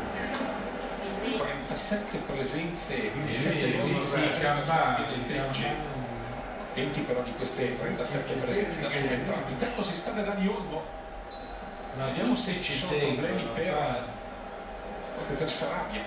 [1.38, 5.66] 37 presenze, Sì, 27 gol, sì, 36 campane, del PSG.
[6.74, 9.50] 20 però di queste 37 presenze da subentrato.
[9.50, 10.84] Intanto si sta da Dani Olmo.
[11.98, 14.04] Ma Vediamo se ci sono problemi per,
[15.16, 16.02] proprio per Sarabia.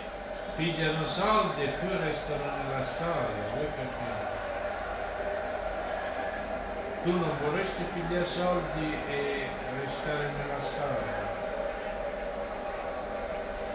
[0.56, 4.30] Pigliano soldi e più restano nella storia, vuoi capire?
[7.04, 11.31] Tu non vorresti pigliare soldi e restare nella storia?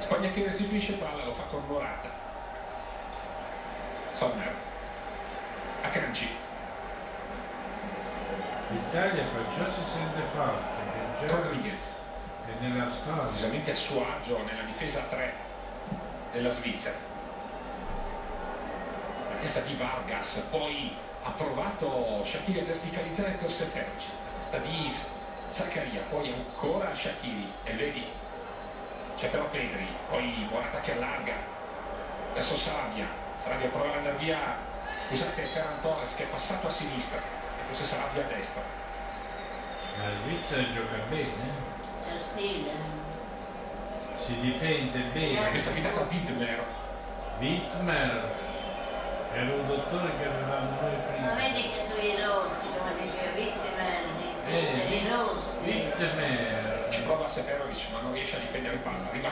[0.07, 2.09] Spagna che restituisce palla, lo fa con Morata.
[4.15, 4.55] Sommer.
[5.81, 6.29] Akanji.
[8.69, 11.83] L'Italia perciò si sente forte, Rodriguez.
[12.45, 13.23] è nella storia.
[13.23, 15.33] Decisamente a suo agio nella difesa 3
[16.31, 16.95] della Svizzera.
[19.29, 24.07] La testa di Vargas, poi ha provato Shakiri a verticalizzare per Seferci.
[24.07, 24.89] La testa di
[25.51, 27.51] Zaccaria, poi ancora Shakiri.
[27.65, 28.05] E vedi,
[29.17, 31.33] c'è però Pedri, poi Morata che allarga
[32.33, 33.05] verso Sarabia.
[33.43, 34.37] Sarabia prova ad andare via,
[35.07, 38.61] scusate, Ferran Torres che è passato a sinistra e forse Sarabia a destra.
[39.97, 41.31] La Svizzera gioca bene,
[42.03, 42.71] C'è stile.
[44.17, 45.49] si difende bene.
[45.49, 46.63] Questa finata Widmer.
[47.39, 48.31] Wittmer
[49.33, 51.33] era un dottore che avevamo noi Ma prima.
[51.35, 55.65] vedi che sono i rossi, come dice Wittmer, si svizzeri i rossi.
[55.65, 56.46] Wittmer.
[57.37, 59.29] Seferovic ma non riesce a difendere il palla, arriva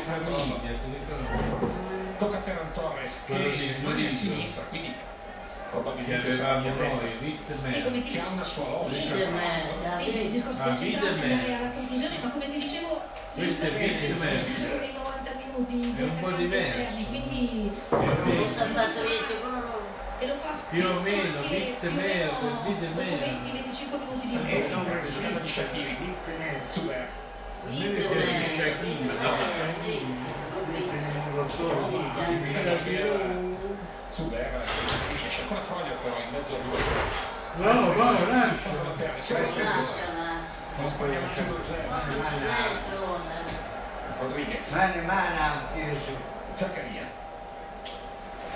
[0.00, 1.74] famiglia, ti ricordi?
[2.18, 5.00] Tocca a Ferran Torres che non è a sinistra, quindi Che
[5.70, 7.06] probabilmente sarà avevamo a destra.
[7.08, 8.02] noi, Wittmer.
[8.12, 9.16] Che ha una sua logica.
[9.98, 13.02] Sì, il discorso Ah, alla conclusione, ma come ti dicevo,
[13.34, 14.36] Questo è Wiedemann.
[14.54, 17.04] sono dei 90 minuti di È un po' diverso.
[17.08, 19.53] quindi Adesso ha fatto vincere uno.
[20.24, 23.44] E lo fa Più o meno, anche Wittmer, più o meno dopo Wiedemann.
[23.44, 26.16] 20-25 minuti di E non giocata di Shakiri.
[26.68, 27.08] Zuber.
[27.64, 29.10] A me mi piace Shakiri,
[34.10, 34.64] Zuber
[35.34, 36.78] riesce ancora Froglia però in mezzo a due.
[37.56, 38.70] No, no, lascia.
[39.36, 39.42] è
[40.76, 41.32] con Spagna 1-0.
[44.20, 44.70] Rodriguez.
[44.70, 46.12] Mano mano, tiro su.
[46.54, 47.23] Zaccaria.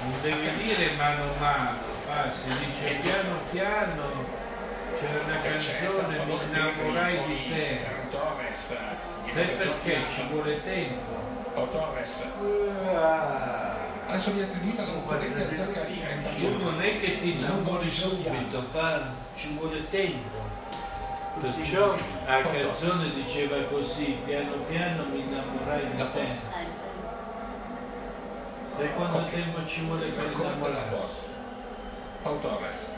[0.02, 4.36] Non devi dire mano a mano, va, si dice piano piano.
[4.98, 7.80] C'era una canzone, mi innamorai di te.
[8.10, 8.76] Torres.
[9.32, 10.04] Sai perché?
[10.12, 11.26] Ci vuole tempo.
[14.06, 16.06] Adesso viene attribuita la concorrente a Zaccaria.
[16.38, 19.02] Tu non è che ti innamori subito, pa,
[19.36, 20.46] ci vuole tempo.
[21.40, 21.94] Perciò
[22.26, 26.57] la canzone diceva così, piano piano mi innamorai di te.
[28.78, 30.86] Sai quanto tempo ci vuole per porta.
[32.22, 32.90] Pau Torres.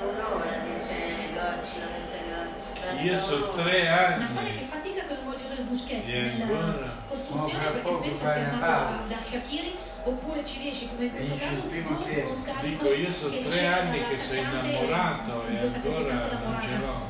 [0.00, 0.96] Un'ora dice
[1.34, 3.52] Gocci, Io so un'ora.
[3.62, 4.26] tre anni.
[4.26, 6.92] squadra che fatica a coinvolgere il Busquets nella ancora?
[7.08, 9.02] costruzione Ma fra perché spesso si pausa.
[9.08, 11.90] da, Shakiri oppure ci riesce come in questo caso il tempo.
[11.92, 16.76] uno scarico Dico, io so che tre anni che sei innamorato e ancora non ce
[16.78, 17.00] l'ho.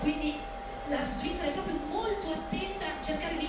[0.00, 0.38] Quindi
[0.88, 3.45] la Svizzera è proprio molto attenta a cercare di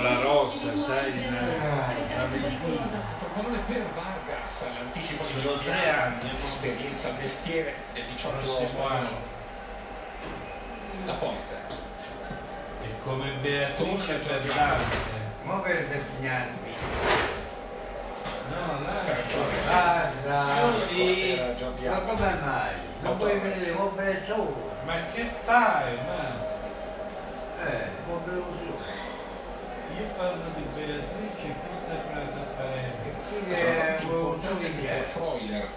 [0.00, 0.14] la
[2.28, 2.80] più pericolosa.
[2.92, 3.20] ventina.
[3.34, 6.30] Pallone per Vargas, l'anticipo di Sono tre anni.
[6.40, 9.16] l'esperienza al mestiere del 18 Prossimo anno.
[11.06, 11.80] La porta.
[12.82, 14.96] È come Beatrice per l'arte.
[15.44, 16.58] Mo per segnarsi.
[18.50, 19.38] No, lascia.
[19.66, 20.46] Basta.
[20.86, 21.30] Sì.
[21.30, 22.74] Era già Ma come mai?
[23.00, 24.70] Non puoi vedere, vuoi bere solo.
[24.84, 26.36] Ma che fai, man?
[27.66, 29.01] Eh, vuoi bere solo.
[29.98, 33.14] Io parlo di Beatrice e questa è Prata Parente.
[33.28, 35.68] Chi Sono è importante per Freuler,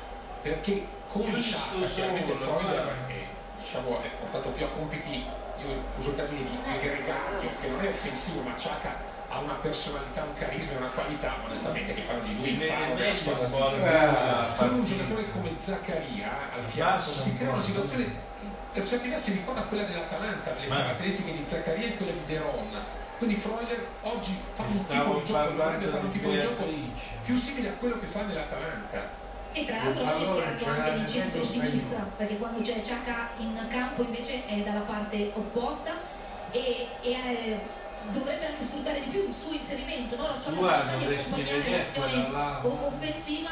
[0.41, 3.27] perché con Giusto Sciacca, chiaramente Freuler è,
[3.59, 5.25] diciamo, è portato più a compiti,
[5.57, 9.55] io uso il termine di di gregario, che non è offensivo, ma Sciacca ha una
[9.55, 12.93] personalità, un carisma e una qualità, onestamente, che fanno di lui Si il vede faro
[12.95, 14.53] della squadra svizzera.
[14.57, 19.31] Con un giocatore come Zaccaria al fianco si crea una situazione che per certi versi
[19.31, 23.03] ricorda quella dell'Atalanta, le caratteristiche di Zaccaria e quelle di De Ron.
[23.17, 26.63] Quindi Freuler oggi fa un tipo di gioco, dovrebbe fare un tipo di gioco
[27.23, 29.23] più simile a quello che fa nell'Atalanta.
[29.51, 34.01] Sì, tra l'altro oggi si è anche di centro-sinistra, perché quando c'è Ciacca in campo
[34.03, 35.93] invece è dalla parte opposta
[36.51, 37.59] e, e, eh,
[38.11, 40.27] dovrebbe anche sfruttare di più il suo inserimento, no?
[40.27, 43.49] la sua capacità di accompagnare l'azione offensiva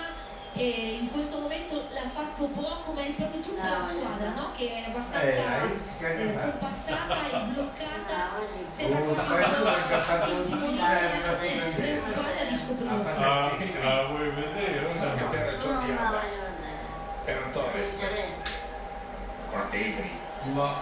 [0.55, 4.35] e in questo momento l'ha fatto poco, ma è proprio tutta la No, squadra no.
[4.41, 4.51] no?
[4.55, 6.51] che è Eh, abbastanza eh, parar.
[6.59, 8.17] compassata e bloccata.
[8.69, 9.15] Sembra Oh,
[10.45, 13.21] giro, eh, preoccupata di scoprirsi.
[13.23, 13.51] Ah,
[13.83, 14.89] la vuoi vedere?
[14.89, 15.29] Anche ora?
[15.29, 16.41] per vedere.
[17.23, 18.05] Ferran Torres,
[19.49, 20.11] con Pedri,
[20.53, 20.81] Ma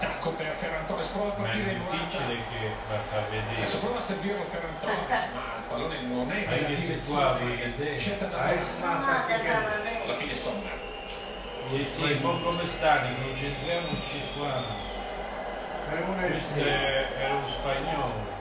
[0.00, 3.56] tacco per Ferran Torres, prova a Ma è partire difficile che la fa vedere.
[3.60, 7.38] Adesso prova a servirlo Ferran Torres, ma pallone non è nella Anche se qua
[9.26, 10.02] che fa vedere.
[10.04, 10.34] alla fine
[11.90, 14.64] sì, un po' come stanno, concentriamoci qua.
[15.88, 18.34] Questo è lo spagnolo.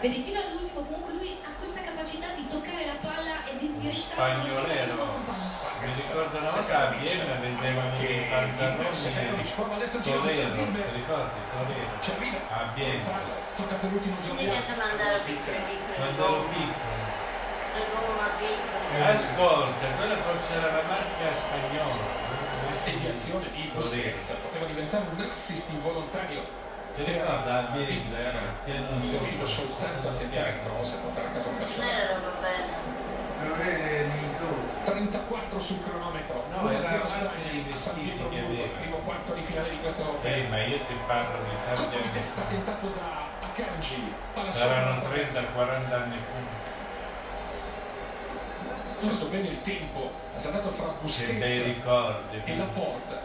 [0.00, 4.42] Vedi, fino all'ultimo comunque lui ha questa capacità di toccare la palla e di indirizzarla
[4.42, 5.47] Spagnolero.
[5.88, 8.92] Mi ricordo una volta a Vienna vendevano i pantaloni
[10.02, 11.38] Torero, ti ricordi?
[11.48, 12.40] Torero.
[12.50, 13.18] A Vienna.
[13.56, 14.84] Tocca per l'ultimo Jordi questo Alba.
[14.84, 15.56] mandare piccolo.
[15.96, 19.04] Le gomma piccole.
[19.14, 22.26] Ascolta, quella forse era la marca spagnola.
[22.84, 24.28] Deviazione di Busquets.
[24.42, 26.42] Poteva diventare un assist involontario.
[26.96, 28.18] Ti ricordi a Vienna?
[28.64, 31.66] Pieno Non è riuscito soltanto a tentare il cross e portare a casa un Non
[31.66, 31.82] calcio.
[31.82, 32.76] era roba bella.
[33.40, 34.77] Torre di tu.
[34.90, 36.44] 34 sul cronometro.
[36.50, 38.76] No, 1-0 era Spagna, anche i San vestiti Pietro che aveva.
[38.78, 40.34] primo quarto di finale di questo europeo.
[40.34, 42.46] Eh, ma io ti parlo di tanti anni testa fa.
[42.48, 44.12] tentato da Akanji.
[44.52, 46.66] Saranno sopra, 30-40 anni fa.
[49.00, 52.42] Non so bene il tempo, è saltato fra Busquets ricordi.
[52.44, 53.20] e la porta.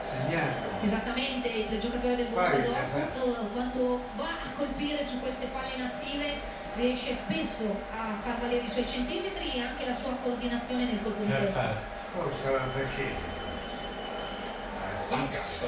[0.00, 0.67] Segnato.
[0.82, 2.70] Esattamente, il giocatore del Borussia vai.
[3.14, 8.68] Dortmund quando va a colpire su queste palle inattive riesce spesso a far valere i
[8.68, 11.52] suoi centimetri e anche la sua coordinazione nel colpo di testa.
[11.52, 11.76] fare?
[12.14, 13.36] Cosa stava facendo?
[15.08, 15.66] Vargas,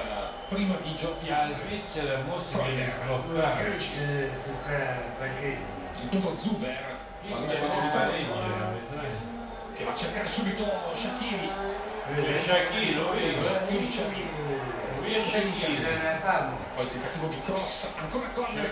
[0.48, 1.54] prima di La Alba.
[1.54, 3.78] Svizzera mo si viene Che sbloccata.
[3.78, 5.78] si, sta facendo?
[6.02, 6.98] Il punto Zuber.
[7.22, 8.34] Che di Pareggio,
[9.84, 11.50] va a cercare subito Shakiri.
[12.36, 13.42] Shakiri, lo vedo.
[13.42, 13.90] Shakiri
[15.14, 15.82] è Shakiri.
[15.82, 16.56] La famo.
[16.74, 18.66] Poi il tentativo di cross, ancora corner ha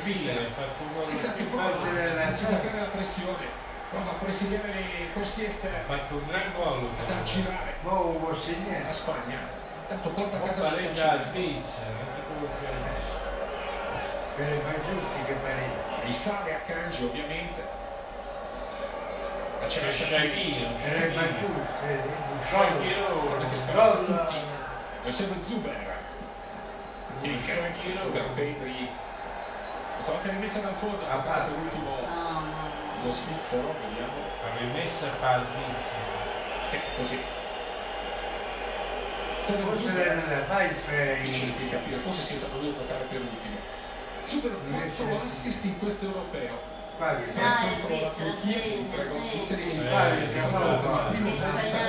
[0.82, 3.46] un gol Svizzera che più a della sfruttare la pressione,
[3.90, 6.88] prova a presidiare le corsie Ha estere, fatto un gran gol.
[7.00, 8.92] ad aggirare può la.
[8.92, 9.38] Spagna.
[9.88, 10.70] Tanto porta a casa la
[11.16, 11.90] la Svizzera.
[11.90, 12.70] guarda quello che è.
[15.42, 16.04] Pareggia.
[16.04, 17.62] Risale a Kanji ovviamente.
[19.60, 21.34] Ma C'è un Sarebbe Shakiri.
[21.40, 21.84] giusto.
[22.30, 22.40] Un
[23.72, 24.04] Gol.
[24.06, 24.42] Gol.
[25.04, 25.87] Lo segue Zuber.
[27.22, 28.10] Shakiro Shakiro.
[28.10, 28.88] per Pedri.
[29.94, 31.96] Questa volta rimessa dal fondo, Ha fatto l'ultimo
[33.02, 34.12] lo svizzero, vediamo.
[34.42, 36.70] La rimessa per la Svizzera.
[36.70, 37.20] Sì, così.
[39.48, 39.92] Forse
[40.28, 40.68] la fai
[42.02, 43.56] forse si è stato lui a toccare per ultimo.
[44.26, 46.76] Super Non riesce 4 a- assist in questo europeo.
[46.98, 49.30] Fabio, Dai, Contro la Svizzera, Turchia, segna, tre gol segna.
[49.30, 50.48] svizzeri in Eh, Italia, eh, che eh, ha eh,
[51.08, 51.78] primo gli gol spagnoli francese ci contro la credono.
[51.78, 51.87] Francia.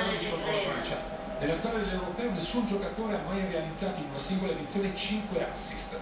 [1.40, 5.96] Nella storia dell'europeo nessun giocatore ha mai realizzato in una singola edizione 5 assist.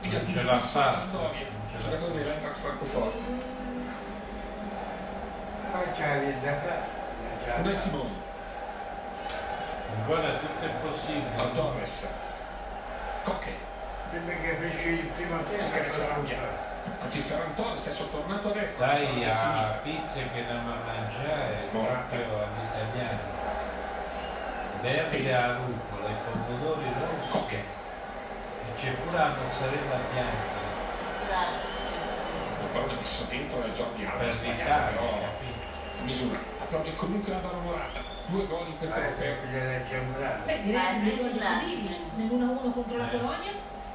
[0.00, 3.18] Quindi Non ce l'ha fatta, storia, non ce l'ha giocatore dell'Eintracht Francoforte.
[5.72, 7.60] poi c'è fare.
[7.60, 8.10] Unai Simone,
[9.96, 11.36] Ancora tutto è possibile.
[11.36, 12.08] a Torres,
[13.24, 13.54] Cocche,
[14.10, 16.50] Prima che fece il primo tempo.
[17.00, 23.41] Anzi Ferran Torres è sottornato a destra, Dai a pizza che a mangiare proprio all'italiano.
[24.82, 30.42] Verde a rucola, i pomodori rossi Cocche, e c'è pure la mozzarella bianca
[31.28, 31.54] Bravo.
[32.62, 35.60] il pallone messo dentro Jordi Alba, per l'Italia, però capito?
[36.00, 36.38] in misura.
[36.62, 39.06] Applaudi comunque Alvaro Morata, due gol in questo Ah,
[39.86, 40.42] chiamare.
[40.46, 41.60] Beh, direi Ah, gol là.
[42.16, 43.16] nell'1-1 contro la Eh.
[43.16, 43.52] Polonia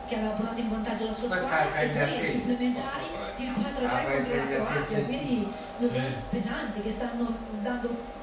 [0.07, 3.85] che aveva portato in vantaggio la sua Ma squadra e poi ai supplementari il 4-3
[3.85, 6.15] Ah, contro la Croazia quindi due Sì.
[6.29, 8.15] pesanti che stanno dando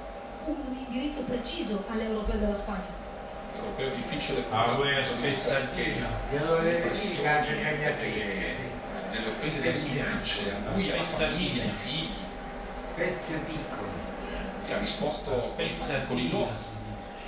[0.47, 3.03] un indirizzo preciso all'europeo della Spagna
[3.57, 4.73] Europeo difficile Ah,
[5.15, 6.07] di vista spezzatino.
[6.31, 6.89] Glielo devi
[7.27, 7.57] anche
[7.99, 8.71] che gli nelle- appesi.
[9.11, 12.15] nelle offese del minacce, lui ha famiglia, i figli,
[12.97, 13.89] Pezzi piccoli.
[14.67, 15.31] che ha risposto
[16.07, 16.73] con i.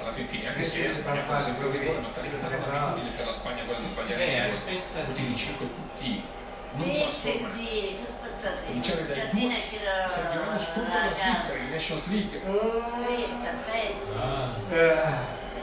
[0.01, 1.23] Alla fin fine, anche Che se la Spagna
[1.67, 5.09] un rigore, ma sta quattro diventando un'abitudine per la Spagna quella di sbagliare Eh, spezzatino.
[5.13, 6.23] ultimi 5 tutti
[6.75, 7.47] non Sì,
[8.51, 11.15] che Spezzatini due, è chi lo- serviranno scontro la alla.
[11.15, 12.39] Svizzera in Nations League.
[12.39, 14.15] Pezza, pezzi.
[14.17, 14.55] Ah,
[15.05, 15.19] Ah,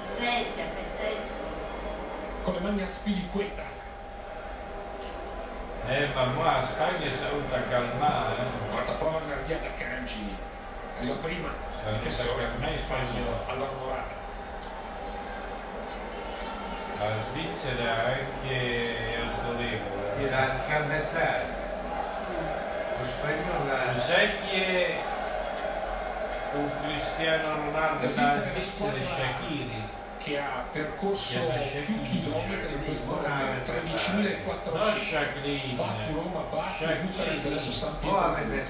[0.05, 1.31] Pezzetti, a pezzetti.
[2.43, 3.61] Con le mani a spiliqueta.
[5.87, 8.35] eh, ma mo la Spagna si è avuta calmare.
[8.41, 8.69] eh.
[8.71, 9.21] Guarda, prova a
[9.59, 10.35] da Kanji.
[10.99, 11.49] La prima,
[12.35, 13.43] per me spagnolo.
[13.47, 14.21] allora Morata.
[16.99, 20.11] La Svizzera è anche autorevole.
[20.15, 21.62] ti la scabettata.
[23.25, 24.99] Sai chi è
[26.55, 29.83] un Cristiano Ronaldo da Svizzera è Shakiri.
[30.17, 31.39] che ha percorso
[31.85, 35.73] più chilometri in questo momento, No 13.400 Shakiri.
[35.75, 38.61] Baku, Roma, Baku, Bucarest, adesso San Oh, Pietro.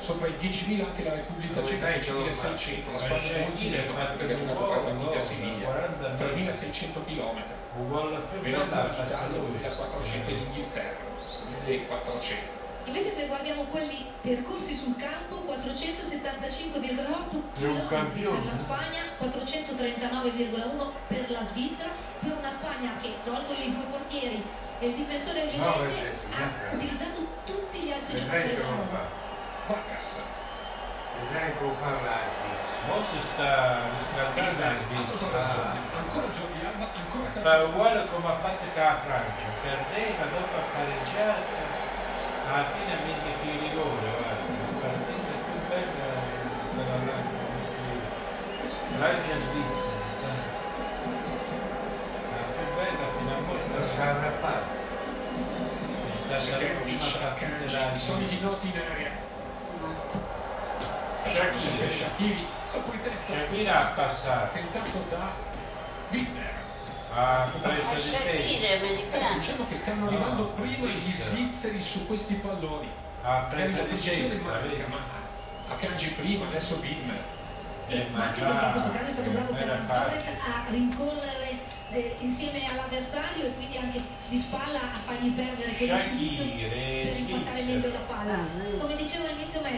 [0.00, 2.98] sopra i 10.000 anche la Repubblica Ceca dai, ce l'ho 10.600 la
[3.40, 5.64] Montenegro ha fatto perché ha un giocato tre partite a Siviglia.
[5.66, 7.42] 40 3.600 km
[7.76, 9.58] Un gol più bello Verona lui.
[9.60, 11.14] 2.400 in Inghilterra.
[11.66, 12.55] 1.400
[12.86, 18.38] Invece se guardiamo quelli percorsi sul campo, 475,8 È un km campione.
[18.38, 24.44] per la Spagna, 439,1 per la Svizzera, per una Spagna che, tolto i due portieri
[24.78, 26.70] e il difensore No, Llorente, perché sì, ha sempre.
[26.76, 28.54] utilizzato tutti gli altri giocatori
[28.90, 29.02] fa.
[29.66, 30.20] Vargas
[31.16, 32.84] Vedrai come fa la Svizzera.
[32.86, 35.74] Mo si sta riscaldando la Svizzera.
[35.96, 40.64] ancora Jordi Alba ancora Fa uguale come ha fatto con la Francia, perdeva, dopo ha
[40.76, 41.65] pareggiato,
[42.46, 46.06] alla fine ha vinto che i rigore, guarda, la partita più bella
[46.72, 48.06] quella là, che ho visto io.
[48.96, 50.30] Francia Svizzera,
[52.30, 54.74] la più bella fino a mo è Lo stata sa una parte.
[56.10, 57.80] è stata la prima partita Akanji, da
[58.16, 58.72] i noti in
[62.92, 65.32] il testa Shakiri ha passato, tentato da
[66.10, 66.65] Widmer
[67.16, 72.34] ha preso Ma di testa, diciamo che stanno No, arrivando prima gli svizzeri su questi
[72.34, 72.88] palloni.
[73.22, 74.50] Ha è preso una di testa,
[74.88, 74.98] ma
[75.68, 77.24] Akanji prima adesso Widmer
[77.86, 80.70] Sì, Eh, ma anche ma perché in questo caso è stato bravo Ferran Torres a
[80.70, 81.58] rincorrere
[81.90, 86.68] eh, insieme all'avversario e quindi anche di spalla a fargli perdere Shakiri,
[87.08, 87.78] per impattare Svizzera.
[87.80, 88.38] meglio la palla.
[88.78, 89.75] Come dicevo all'inizio match,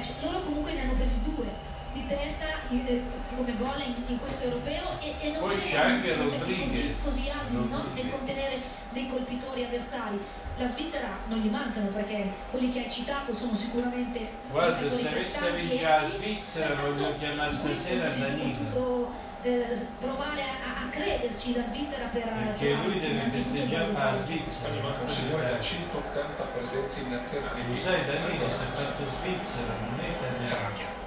[2.70, 3.02] eh,
[3.34, 7.02] come gol in, in questo europeo e, e non Poi c'è anche Rodriguez.
[7.02, 7.84] così, così abili no?
[7.94, 8.60] nel contenere
[8.90, 10.20] dei colpitori avversari.
[10.58, 15.52] La Svizzera non gli mancano perché quelli che hai citato sono sicuramente Guarda, se avesse
[15.52, 19.12] vinto e la Svizzera voglio chiamare stasera Danilo.
[19.42, 24.68] eh, provare a, a crederci la Svizzera per Perché lui deve festeggiare la Svizzera.
[24.68, 29.04] Quindi mancano si vuole da 180 presenze in nazionale Lo sai Danilo si è fatto
[29.04, 30.97] Svizzera, non è italiano.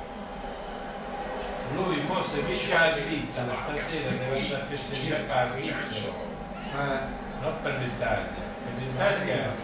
[1.73, 6.11] Lui se vince la Svizzera stasera deve andare a festeggiare la Svizzera.
[6.73, 7.07] Ma
[7.41, 8.49] Non per l'Italia.
[8.63, 9.55] Per l'Italia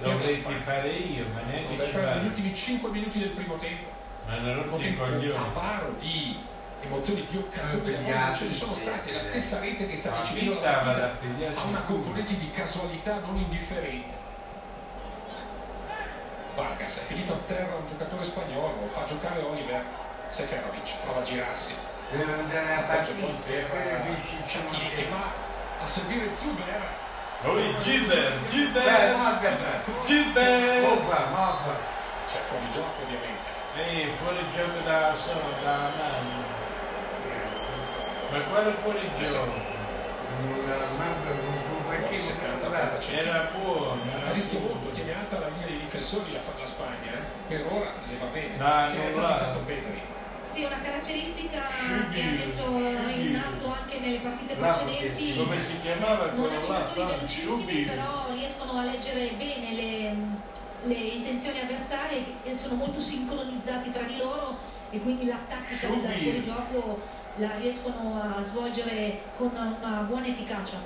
[0.00, 2.26] dovrei fare io, ma non neanche ci fare negli vado.
[2.28, 3.88] ultimi 5 minuti del primo tempo
[4.26, 5.36] Ma non i tempo coglioni.
[5.36, 6.38] avaro di
[6.82, 11.64] emozioni di occasione Gli ce ne sono state la stessa rete che sta pigliare ha
[11.64, 14.14] una componente di casualità non indifferente
[16.54, 19.99] Vargas è finito a terra un giocatore spagnolo fa giocare Oliver
[20.30, 21.74] Seferovic prova a girarsi
[22.10, 23.62] deve andare a partire.
[23.70, 25.32] poi per vinci Shakiri che va
[25.82, 26.98] a servire Zuber
[27.42, 30.06] Oi, Gilbert, Beh, Gilbert, no, Gilbert.
[30.06, 30.82] Gilbert!
[30.82, 31.76] Moppa, moppa.
[32.28, 36.44] c'è fuori gioco ovviamente Ehi, fuori gioco da solo, da mano.
[38.30, 39.78] Ma quale fuori gioco?
[40.42, 43.00] Non manda non si cantava.
[43.00, 47.12] Era buono, a rischio molto tiene alta la linea dei difensori la, fa la Spagna
[47.12, 47.22] eh.
[47.48, 49.58] per ora le va bene No, non va.
[49.64, 50.02] Pedri
[50.52, 51.60] Sì, una caratteristica
[52.12, 52.62] che ha messo
[53.08, 55.36] in atto anche nelle partite precedenti.
[55.36, 57.16] Come si chiamava Non quello ha là?
[57.86, 60.16] però riescono a leggere bene le,
[60.82, 64.58] le intenzioni avversarie e sono molto sincronizzati tra di loro
[64.90, 67.00] e quindi la tattica del fuorigioco
[67.36, 70.78] la riescono a svolgere con una buona efficacia.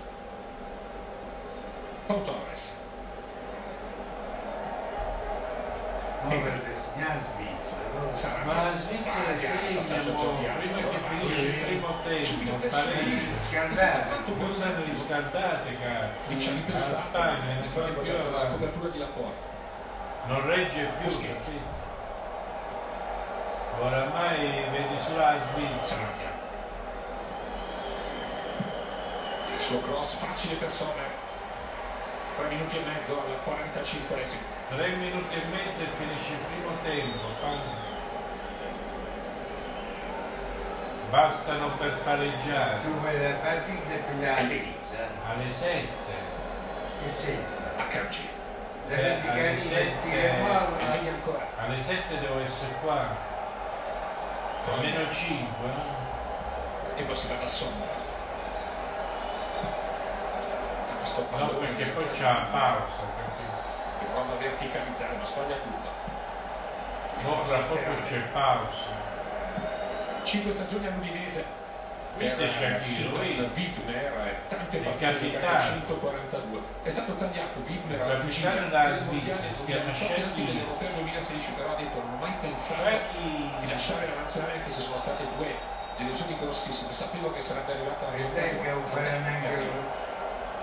[2.07, 2.23] Pau
[6.25, 9.81] non per destinare Svizzera, ma la Svizzera segna
[10.55, 17.69] prima che finisce il primo tempo, pareri riscaldate, poi sono riscaldate, cazzo, la Spagna ne
[17.69, 19.53] fa più la copertura di Laporta.
[20.27, 21.83] Non regge più, cazzo.
[23.81, 26.23] Oramai vedi sulla Svizzera.
[29.57, 31.23] Il suo cross facile per Sommer.
[32.37, 37.33] 3 minuti e mezzo alla 45esima tre minuti e mezzo e finisce il primo tempo
[41.11, 42.79] bastano per pareggiare.
[42.79, 44.75] Tu vai da partita e pigliare eh.
[45.29, 45.89] alle 7
[47.05, 47.39] e 7
[47.77, 48.29] a calci.
[48.89, 50.37] Eh, alle 7
[51.57, 53.33] alle 7 devo essere qua.
[54.65, 55.93] Con meno 5
[56.97, 58.03] e poi si va da sonno
[61.37, 63.03] no perché poi c'è la pausa
[64.05, 65.93] che prova a verticalizzare una spagna curva
[67.23, 69.03] Mo fra poco c'è pausa.
[70.25, 71.45] 5 stagioni all'Udinese
[72.17, 73.19] Questo è Shakiro?
[73.19, 75.87] Widmer, tante Il partite, capitano.
[75.87, 76.61] 142.
[76.83, 80.45] È stato tagliato Il alla capitano cucina della Svizzera, si chiama 18 Shakir.
[80.45, 83.51] dell'Europeo 2016, però ha detto non ho mai pensato Shakir.
[83.61, 85.55] di lasciare la nazionale anche se sono state due
[85.97, 86.93] delusioni grossissime.
[86.93, 88.29] Sapevo che sarebbe arrivata la E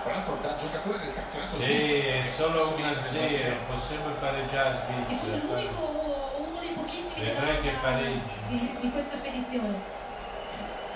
[0.04, 5.36] non l'altro da giocatore del campionato Sì, è solo subito 1-0, possiamo pareggiare E Svizzera.
[5.54, 8.32] l'unico, uno dei pochissimi Vedrai che pareggi.
[8.48, 10.00] di, di questa spedizione.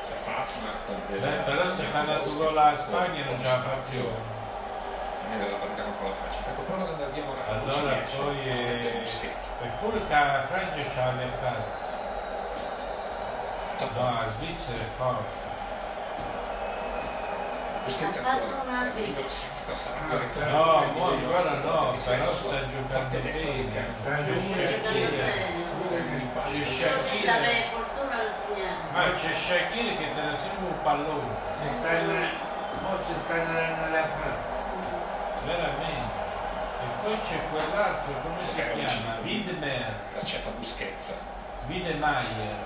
[0.07, 4.05] C'è Fasnacht, Beh, però se fa una tua la Spagna non ce la fa più.
[5.27, 6.51] La partita contro la Francia.
[6.51, 7.47] Ecco, andare via ora.
[7.49, 9.03] Allora poi è...
[9.63, 11.95] Eppure che la Francia ce l'aveva fatta.
[13.95, 15.46] No, la Svizzera è forte.
[17.87, 18.91] Ha fatto una
[19.31, 23.95] Sta sta No, no, mo ancora no, però per- sta giocando bene.
[23.95, 25.65] Sta giocando bene.
[26.65, 27.35] C'è Shakira.
[28.93, 31.35] Ma c'è Shakira che te ne sembra un pallone.
[31.47, 31.93] Si sta
[33.37, 34.55] dando da fare.
[35.45, 36.15] Veramente.
[36.83, 39.17] E poi c'è quell'altro, come si chiama?
[39.23, 39.95] Widmer.
[40.15, 41.13] L'accetta Busquets.
[41.69, 42.57] Wiedemeyer.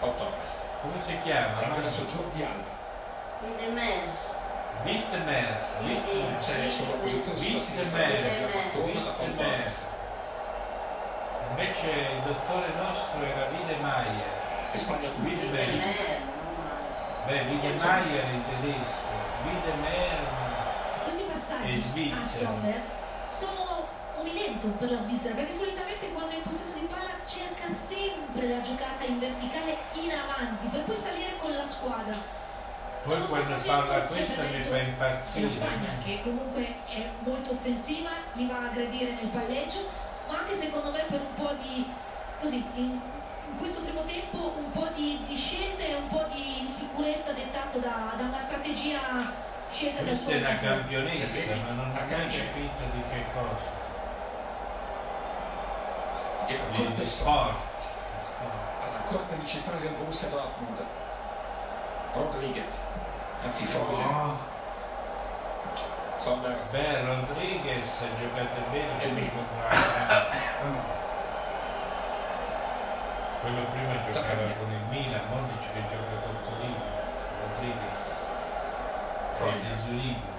[0.00, 0.68] Pau Torres.
[0.82, 1.74] Come si chiama?
[1.74, 2.77] Adesso Jordi Alba.
[3.40, 4.10] È meglio.
[4.82, 5.62] Wittmer.
[5.82, 6.38] Wittmer.
[6.38, 8.72] C'è sulla posizione Wittmer.
[9.36, 9.86] Torres.
[11.50, 14.26] Invece il dottore nostro era Wiedemeyer.
[14.72, 14.76] È
[15.22, 15.76] Wiedemeyer.
[15.76, 17.26] meglio, non male.
[17.26, 19.06] Beh, Wiedemeyer in tedesco.
[19.44, 20.18] Wiedemeyer.
[21.04, 22.50] Questi passaggi a Svizzera.
[22.50, 22.80] Sommer
[23.30, 23.86] sono
[24.18, 28.48] un inedito per la Svizzera perché solitamente quando è in possesso di palla cerca sempre
[28.48, 32.46] la giocata in verticale in avanti per poi salire con la squadra.
[33.04, 35.50] Poi quando parla questo mi fa E la impazzire.
[35.50, 39.88] Spagna che comunque è molto offensiva, li va a aggredire nel palleggio,
[40.28, 41.86] ma anche secondo me per un po' di
[42.40, 43.00] così in,
[43.46, 47.78] in questo primo tempo un po' di, di scelte e un po' di sicurezza dettato
[47.78, 49.00] da, da una strategia
[49.70, 53.86] scelta Questa è una campionessa, ma non ha capito di che cosa.
[56.46, 57.56] Di, di sport.
[58.80, 60.97] alla corte di centrale del Borussia Dortmund.
[62.14, 62.72] Rodriguez.
[63.44, 64.04] Anzi, Foglia.
[64.06, 64.38] No.
[66.18, 66.56] Sommer.
[66.70, 70.26] Beh, Rodriguez ha giocato bene E la
[73.40, 74.56] Quello prima giocava Zaccaria.
[74.58, 76.82] con il Milan, dice che gioca con Torino.
[77.40, 78.00] Rodriguez.
[79.60, 80.36] Di Zurigo.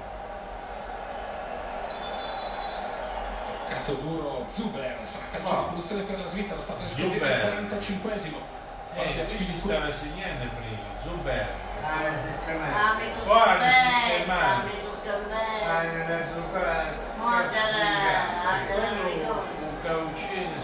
[3.69, 4.97] Toccato duro Zuber.
[5.03, 5.63] Sarà calcio Oh.
[5.67, 6.59] produzione per la Svizzera.
[6.61, 8.37] Sta per scoprire il 45esimo.
[8.95, 10.77] Eh, questo stava segnando prima.
[11.03, 11.47] Zuber.
[11.81, 12.65] Ah, la sistema.
[12.65, 14.45] Ha messo petto, sistemare.
[14.45, 15.97] ha messo sul Ah, scambetto.
[15.97, 16.83] non è sul qua.
[17.19, 20.59] Guarda la- Quello un caucino,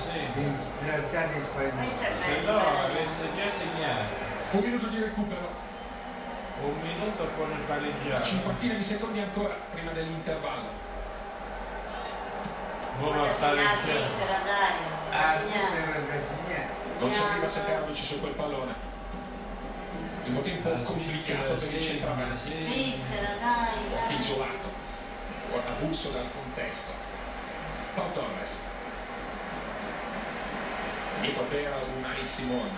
[0.53, 1.87] sfrazzati spagnoli.
[1.87, 4.13] Questa è Se no avesse già segnato.
[4.51, 5.63] Un minuto di recupero.
[6.61, 8.23] Un minuto poi Una pareggiare.
[8.23, 10.83] cinquantina di secondi ancora prima dell'intervallo.
[12.99, 13.75] Segna la pareggiare.
[13.77, 14.75] Svizzera, dai.
[15.11, 15.37] Ah.
[15.37, 15.99] Svizzera segnare.
[16.99, 17.47] Non ci arriva.
[17.47, 18.73] Seferovic su quel pallone.
[20.23, 22.37] Primo tempo La complicato per il centravanti.
[22.37, 22.51] sì.
[22.51, 24.15] Svizzera, dai, dai.
[24.15, 24.83] Isolato.
[25.67, 26.91] Avulso dal contesto.
[27.95, 28.63] Pau Torres.
[31.21, 32.71] Dietro per Unai Simon.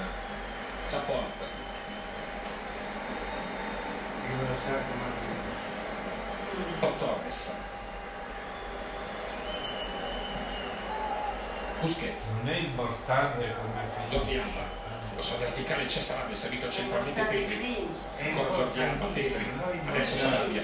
[0.92, 1.46] La porta.
[6.80, 7.56] Pau Torres.
[11.82, 12.26] Busquets.
[12.42, 14.48] Non è importante come Jordi finisce.
[14.60, 14.86] Alba.
[15.16, 17.20] Lo so verticale c'è Sarabia, è servito centralmente.
[17.20, 19.44] È Ancora Jordi Alba, Pedri.
[19.44, 19.90] importantissimo.
[19.90, 20.64] Adesso Sarabia.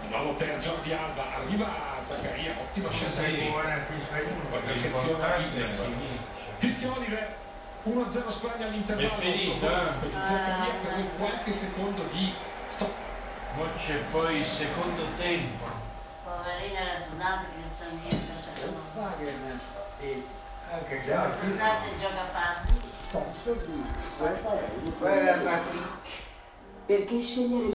[0.00, 1.34] Di nuovo per Jordi Alba.
[1.34, 2.56] Arriva Zaccaria.
[2.58, 3.34] Ottima scelta di
[5.94, 6.32] vince.
[6.58, 7.36] Fischia Oliver.
[7.84, 9.08] 1-0 Spagna all'intervallo.
[9.08, 9.92] È finito, eh?
[10.00, 12.34] Per Zaccaria per quel qualche secondo di
[12.68, 12.92] stop.
[13.56, 15.64] Poi c'è poi il secondo tempo.
[16.24, 17.84] Poverina era sudata che sta
[20.04, 20.32] dietro.
[20.72, 21.30] Anche Non già.
[21.56, 22.72] sa se gioca a parte.
[24.98, 25.60] Guarda.
[26.86, 27.68] Perché scegliere